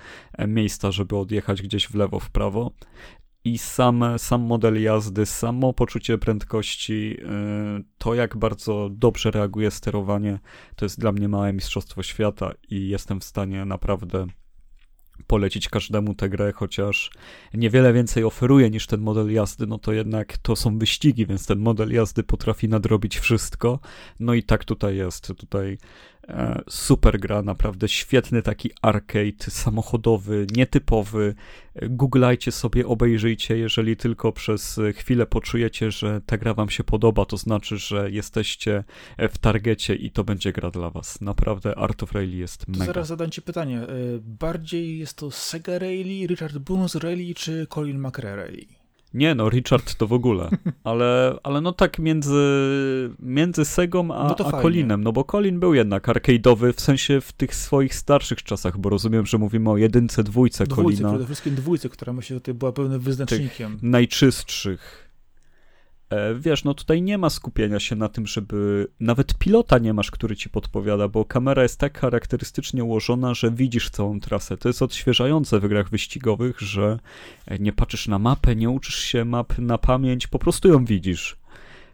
[0.47, 2.71] miejsca, żeby odjechać gdzieś w lewo, w prawo.
[3.45, 7.17] I sam, sam model jazdy, samo poczucie prędkości,
[7.97, 10.39] to jak bardzo dobrze reaguje sterowanie,
[10.75, 14.27] to jest dla mnie małe mistrzostwo świata i jestem w stanie naprawdę
[15.27, 17.11] polecić każdemu tę grę, chociaż
[17.53, 21.59] niewiele więcej oferuje niż ten model jazdy, no to jednak to są wyścigi, więc ten
[21.59, 23.79] model jazdy potrafi nadrobić wszystko.
[24.19, 25.27] No i tak tutaj jest.
[25.37, 25.77] Tutaj
[26.69, 31.35] super gra, naprawdę świetny taki arcade samochodowy, nietypowy.
[31.75, 37.25] E, googlajcie sobie, obejrzyjcie, jeżeli tylko przez chwilę poczujecie, że ta gra wam się podoba,
[37.25, 38.83] to znaczy, że jesteście
[39.17, 41.21] w targecie i to będzie gra dla was.
[41.21, 42.85] Naprawdę Art of Rally jest mega.
[42.85, 43.79] zaraz zadam ci pytanie.
[43.79, 43.87] E,
[44.21, 48.82] bardziej jest to Sega Rally, Richard Bonus Rally czy Colin McRae Rally?
[49.13, 50.49] Nie no, Richard to w ogóle,
[50.83, 52.41] ale, ale no tak między,
[53.19, 57.31] między Segą a, no a Colinem, no bo Colin był jednak arcade'owy, w sensie w
[57.31, 61.09] tych swoich starszych czasach, bo rozumiem, że mówimy o jedynce, dwójce, dwójce Colina.
[61.09, 63.79] przede wszystkim dwójce, która myślę, że tutaj była pewnym wyznacznikiem.
[63.81, 65.02] Najczystszych.
[66.13, 70.11] E, wiesz, no tutaj nie ma skupienia się na tym, żeby nawet pilota nie masz,
[70.11, 74.57] który ci podpowiada, bo kamera jest tak charakterystycznie ułożona, że widzisz całą trasę.
[74.57, 76.99] To jest odświeżające w grach wyścigowych, że
[77.59, 81.42] nie patrzysz na mapę, nie uczysz się map na pamięć, po prostu ją widzisz.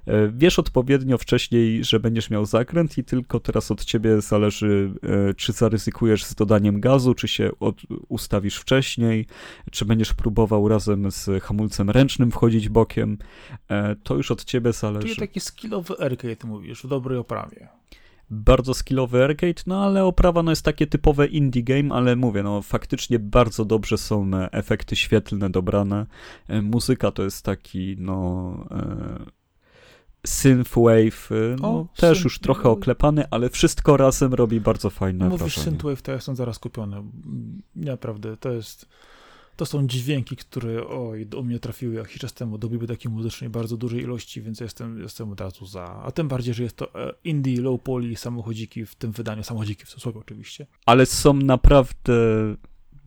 [0.09, 4.93] E, wiesz odpowiednio wcześniej, że będziesz miał zakręt i tylko teraz od ciebie zależy,
[5.29, 9.25] e, czy zaryzykujesz z dodaniem gazu, czy się od, ustawisz wcześniej,
[9.71, 13.17] czy będziesz próbował razem z hamulcem ręcznym wchodzić bokiem.
[13.69, 15.07] E, to już od ciebie zależy.
[15.07, 17.67] Czyli taki skillowy arcade mówisz, w dobrej oprawie
[18.31, 22.61] bardzo skillowy arcade, no ale oprawa no jest takie typowe indie game, ale mówię, no
[22.61, 26.05] faktycznie bardzo dobrze są efekty świetlne dobrane.
[26.61, 28.53] Muzyka to jest taki, no
[30.27, 32.23] synthwave, y, no, o, też synth...
[32.23, 35.65] już trochę oklepany, ale wszystko razem robi bardzo fajne Mówisz wrażenie.
[35.65, 37.03] synthwave, to ja jestem zaraz kupiony.
[37.75, 38.89] Naprawdę, to jest...
[39.55, 43.77] To są dźwięki, które oj, do mnie trafiły jakiś czas temu do biblioteki muzycznej bardzo
[43.77, 45.85] dużej ilości, więc jestem, jestem od razu za.
[45.85, 49.85] A tym bardziej, że jest to e, indie, low poly, samochodziki w tym wydaniu, samochodziki
[49.85, 50.67] w cudzysłowie oczywiście.
[50.85, 52.13] Ale są naprawdę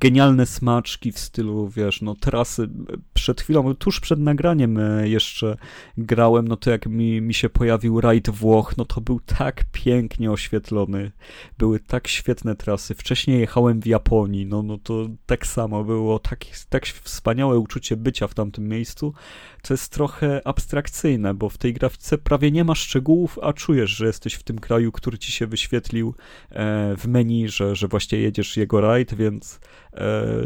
[0.03, 2.69] genialne smaczki w stylu, wiesz, no trasy.
[3.15, 5.57] Przed chwilą, tuż przed nagraniem e, jeszcze
[5.99, 10.31] grałem, no to jak mi, mi się pojawił rajd Włoch, no to był tak pięknie
[10.31, 11.13] oświetlony.
[11.59, 12.95] Były tak świetne trasy.
[12.95, 18.29] Wcześniej jechałem w Japonii, no, no to tak samo było, tak, tak wspaniałe uczucie bycia
[18.29, 19.15] w tamtym miejscu.
[19.63, 24.07] To jest trochę abstrakcyjne, bo w tej grafice prawie nie ma szczegółów, a czujesz, że
[24.07, 26.15] jesteś w tym kraju, który ci się wyświetlił
[26.51, 29.61] e, w menu, że, że właśnie jedziesz jego rajd, więc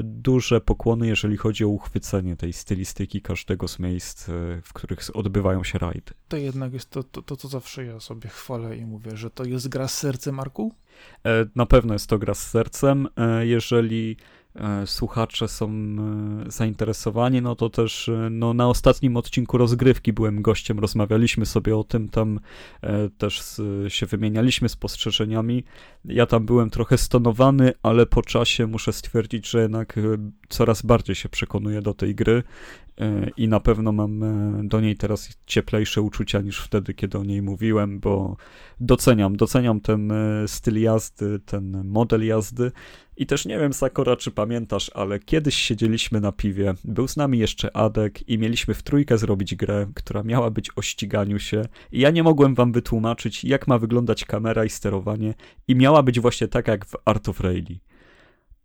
[0.03, 4.33] duże pokłony, jeżeli chodzi o uchwycenie tej stylistyki każdego z miejsc, e,
[4.63, 6.13] w których odbywają się rajdy.
[6.29, 9.45] To jednak jest to, to, to, co zawsze ja sobie chwalę i mówię, że to
[9.45, 10.75] jest gra z sercem, Marku?
[11.25, 13.09] E, na pewno jest to gra z sercem.
[13.41, 14.36] Jeżeli E,
[14.87, 20.79] słuchacze są e, zainteresowani, no to też e, no, na ostatnim odcinku rozgrywki byłem gościem,
[20.79, 22.41] rozmawialiśmy sobie o tym, tam
[23.19, 25.65] też się wymienialiśmy spostrzeżeniami.
[26.05, 29.99] Ja tam byłem trochę stonowany, ale po czasie muszę stwierdzić, że jednak
[30.49, 32.43] coraz bardziej się przekonuję do tej gry
[33.37, 34.21] i na pewno mam
[34.69, 38.37] do niej teraz cieplejsze uczucia niż wtedy, kiedy o niej mówiłem, bo
[38.81, 40.13] doceniam, doceniam ten
[40.47, 42.73] styl jazdy, ten model jazdy.
[43.17, 47.39] I też nie wiem, Sakora, czy pamiętasz, ale kiedyś siedzieliśmy na piwie, był z nami
[47.39, 51.63] jeszcze Adek i mieliśmy w trójkę zrobić grę, która miała być o ściganiu się.
[51.93, 55.35] I ja nie mogłem wam wytłumaczyć, jak ma wyglądać kamera i sterowanie,
[55.69, 57.79] i miała być właśnie tak jak w Art of Rally.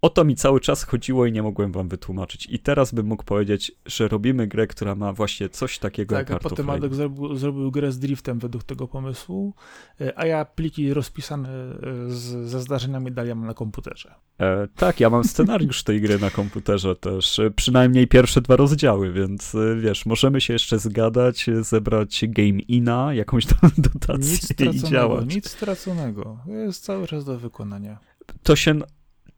[0.02, 2.48] O to mi cały czas chodziło i nie mogłem wam wytłumaczyć.
[2.50, 6.38] I teraz bym mógł powiedzieć, że robimy grę, która ma właśnie coś takiego tak, jak
[6.38, 9.54] a potem Adek zrobił, zrobił grę z driftem według tego pomysłu,
[10.02, 11.76] e, a ja pliki rozpisane e,
[12.10, 14.14] z, ze zdarzeniami dalej mam na komputerze.
[14.40, 19.14] E, tak, ja mam scenariusz tej gry na komputerze też, e, przynajmniej pierwsze dwa rozdziały,
[19.14, 23.46] więc wiesz, możemy się jeszcze zgadać, zebrać game ina, jakąś
[23.78, 25.36] dotację nic i działać.
[25.36, 27.98] Nic straconego, jest cały czas do wykonania.
[28.44, 28.80] To się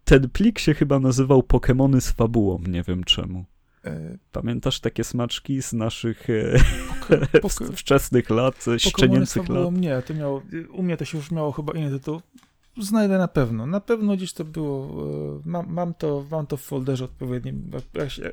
[0.04, 3.46] ten plik się chyba nazywał Pokémony z fabułą, nie wiem czemu.
[3.86, 6.60] E, Pamiętasz takie smaczki z naszych e,
[7.76, 9.74] wczesnych lat, szczenięcych lat?
[9.74, 10.42] Nie, to miało,
[10.74, 12.22] u mnie to się już miało chyba inny tytuł.
[12.78, 13.66] Znajdę na pewno.
[13.66, 15.06] Na pewno gdzieś to było.
[15.36, 17.72] E, mam, mam, to, mam to w folderze odpowiednim.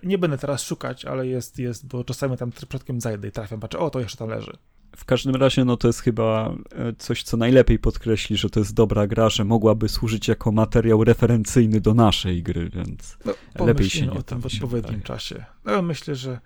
[0.03, 3.79] Nie będę teraz szukać, ale jest, jest, bo czasami tam przypadkiem zajdę i trafiam, patrzę,
[3.79, 4.57] o, to jeszcze tam leży.
[4.97, 8.75] W każdym razie, no to jest chyba e, coś, co najlepiej podkreśli, że to jest
[8.75, 14.07] dobra gra, że mogłaby służyć jako materiał referencyjny do naszej gry, więc no, lepiej się
[14.07, 15.45] nie o tym w odpowiednim czasie.
[15.65, 16.41] No, myślę, że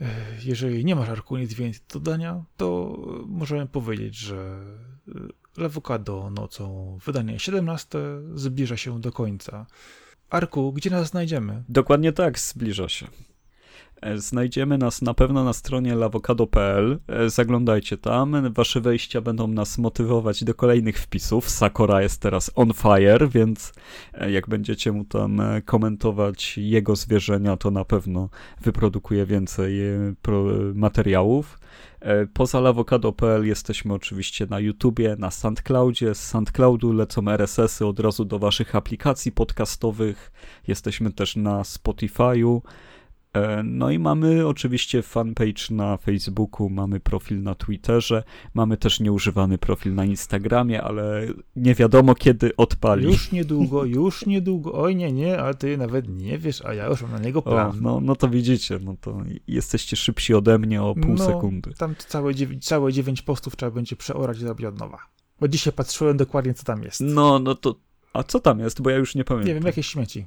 [0.00, 0.06] e,
[0.44, 4.60] jeżeli nie masz Arku nic więcej do dodania, to możemy powiedzieć, że
[5.08, 5.12] e,
[5.56, 7.98] Lewokado nocą wydanie 17
[8.34, 9.66] zbliża się do końca.
[10.30, 11.64] Arku, gdzie nas znajdziemy?
[11.68, 13.06] Dokładnie tak, zbliża się.
[14.04, 16.98] E, znajdziemy nas na pewno na stronie lawokado.pl.
[17.08, 18.52] E, zaglądajcie tam.
[18.52, 21.50] Wasze wejścia będą nas motywować do kolejnych wpisów.
[21.50, 23.72] Sakora jest teraz on fire, więc
[24.14, 28.28] e, jak będziecie mu tam komentować jego zwierzenia, to na pewno
[28.60, 29.80] wyprodukuje więcej
[30.74, 31.58] materiałów.
[32.32, 36.14] Poza lawokado.pl jesteśmy oczywiście na YouTubie, na SoundCloudzie.
[36.14, 40.32] Z SoundCloudu lecą RSS-y od razu do waszych aplikacji podcastowych.
[40.68, 42.60] Jesteśmy też na Spotify'u.
[43.34, 48.22] E, no i mamy oczywiście fanpage na Facebooku, mamy profil na Twitterze,
[48.54, 51.26] mamy też nieużywany profil na Instagramie, ale
[51.56, 53.04] nie wiadomo kiedy odpali.
[53.04, 54.72] Już niedługo, już niedługo.
[54.72, 57.70] Oj nie, nie, ale ty nawet nie wiesz, a ja już mam na niego plan.
[57.70, 61.74] O, no, no to widzicie, no to jesteście szybsi ode mnie o pół no, sekundy.
[61.78, 64.98] Tam całe, dziewięć, całe dziewięć postów trzeba będzie przeorać i zrobić od nowa.
[65.40, 67.00] Bo dzisiaj patrzyłem dokładnie, co tam jest.
[67.00, 67.74] No, no to.
[68.12, 68.82] A co tam jest?
[68.82, 69.48] Bo ja już nie pamiętam.
[69.48, 70.26] Nie wiem, jakieś śmieci.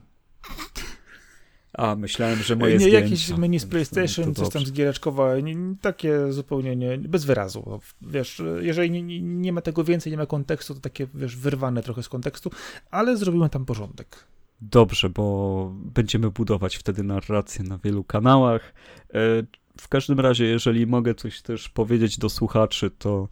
[1.77, 2.99] A, myślałem, że moje Nie, zdjęcia.
[2.99, 5.41] jakieś menu z PlayStation, coś tam zgiereczkowe,
[5.81, 7.79] takie zupełnie nie, bez wyrazu.
[8.01, 12.03] Wiesz, jeżeli nie, nie, ma tego więcej, nie ma kontekstu, to takie, wiesz, wyrwane trochę
[12.03, 12.51] z kontekstu,
[12.91, 14.23] ale zrobimy tam porządek.
[14.61, 18.73] Dobrze, bo będziemy budować wtedy narrację na wielu kanałach.
[19.13, 19.43] E,
[19.81, 23.27] w każdym razie, jeżeli mogę coś też powiedzieć do słuchaczy, to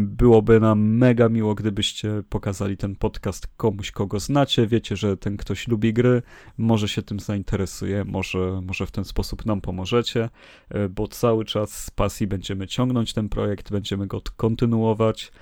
[0.00, 4.66] byłoby nam mega miło, gdybyście pokazali ten podcast komuś, kogo znacie.
[4.66, 6.22] Wiecie, że ten ktoś lubi gry,
[6.58, 10.28] może się tym zainteresuje, może, może w ten sposób nam pomożecie,
[10.68, 15.32] e, bo cały czas z pasji będziemy ciągnąć ten projekt, będziemy go kontynuować.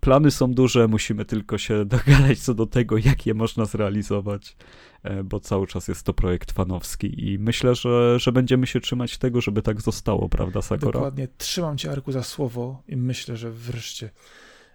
[0.00, 4.56] Plany są duże, musimy tylko się dogadać co do tego, jak je można zrealizować,
[5.02, 9.18] e, bo cały czas jest to projekt fanowski i myślę, że, że będziemy się trzymać
[9.18, 10.92] tego, żeby tak zostało, prawda, Sakura?
[10.92, 14.10] Dokładnie, trzymam cię, Arku, za słowo i myślę, że wreszcie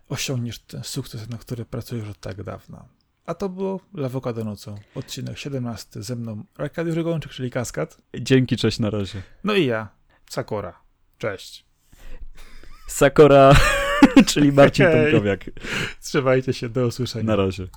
[0.10, 2.86] osiągniesz ten sukces, na który pracujesz od tak dawna.
[3.26, 7.98] A to było Lawoka do nocą, odcinek 17 ze mną Arkadiusz Rygończyk, czyli Kaskad.
[8.20, 9.22] Dzięki, cześć, na razie.
[9.44, 9.90] No i ja,
[10.30, 10.80] Sakura.
[11.18, 11.66] Cześć.
[12.88, 13.56] Sakura...
[14.34, 15.04] czyli Marcin okay.
[15.04, 15.46] Tomkowiak.
[16.02, 17.26] Trzymajcie się, do usłyszenia.
[17.26, 17.68] Na razie.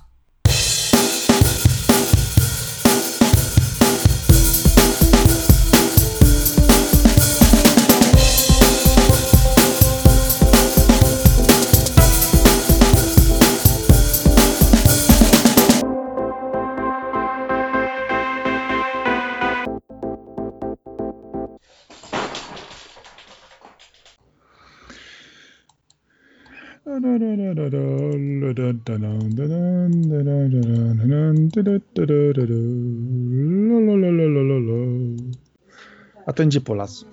[36.35, 37.05] Ten gdzie po las?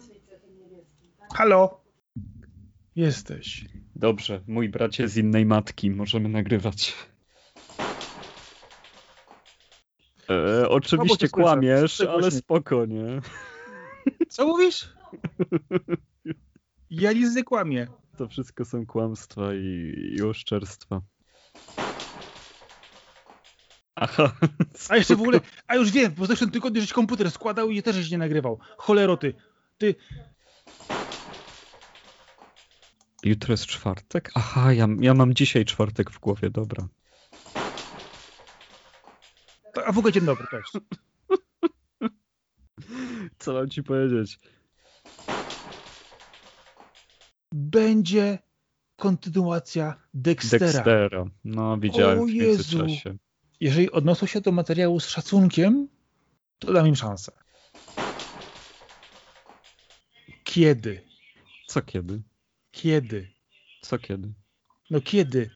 [1.34, 1.80] Halo?
[2.96, 3.64] Jesteś.
[3.96, 6.94] Dobrze, mój bracie z innej matki, możemy nagrywać.
[10.30, 13.20] E, oczywiście kłamiesz, ale spokojnie.
[14.28, 14.88] Co mówisz?
[16.94, 17.86] Ja nic nie kłamię.
[18.16, 21.00] To wszystko są kłamstwa i, i oszczerstwa.
[24.02, 24.32] Aha.
[24.88, 27.82] A jeszcze w ogóle, a już wiem, bo w zeszłym tygodniu żeś komputer składał i
[27.82, 28.58] też żeś nie nagrywał.
[28.76, 29.34] Choleroty.
[29.78, 29.94] Ty.
[33.24, 34.30] Jutro jest czwartek?
[34.34, 36.88] Aha, ja, ja mam dzisiaj czwartek w głowie, dobra.
[39.86, 40.72] A w ogóle dzień dobry też.
[43.38, 44.38] Co mam ci powiedzieć?
[47.52, 48.38] Będzie
[48.96, 50.66] kontynuacja Dextera.
[50.66, 51.24] Dextera.
[51.44, 53.16] No, widziałem o w międzyczasie
[53.62, 55.88] jeżeli odnoszą się do materiału z szacunkiem,
[56.58, 57.32] to dam im szansę.
[60.44, 61.02] Kiedy?
[61.66, 62.22] Co kiedy?
[62.70, 63.28] Kiedy?
[63.82, 64.32] Co kiedy?
[64.90, 65.50] No kiedy?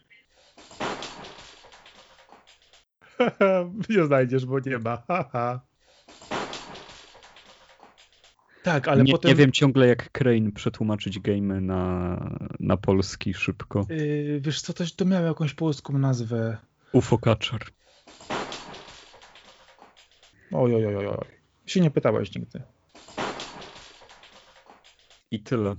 [3.90, 5.02] nie znajdziesz, bo nie ma.
[8.62, 9.28] tak, ale nie, potem...
[9.28, 13.86] Nie wiem ciągle, jak Crane przetłumaczyć game na, na polski szybko.
[13.90, 16.56] Yy, wiesz co, to, to miało jakąś polską nazwę.
[16.92, 17.75] UFO Catcher.
[20.52, 21.26] Oj, oj, oj, oj.
[21.66, 22.62] Się nie pytałeś nigdy.
[25.30, 25.76] I tyle.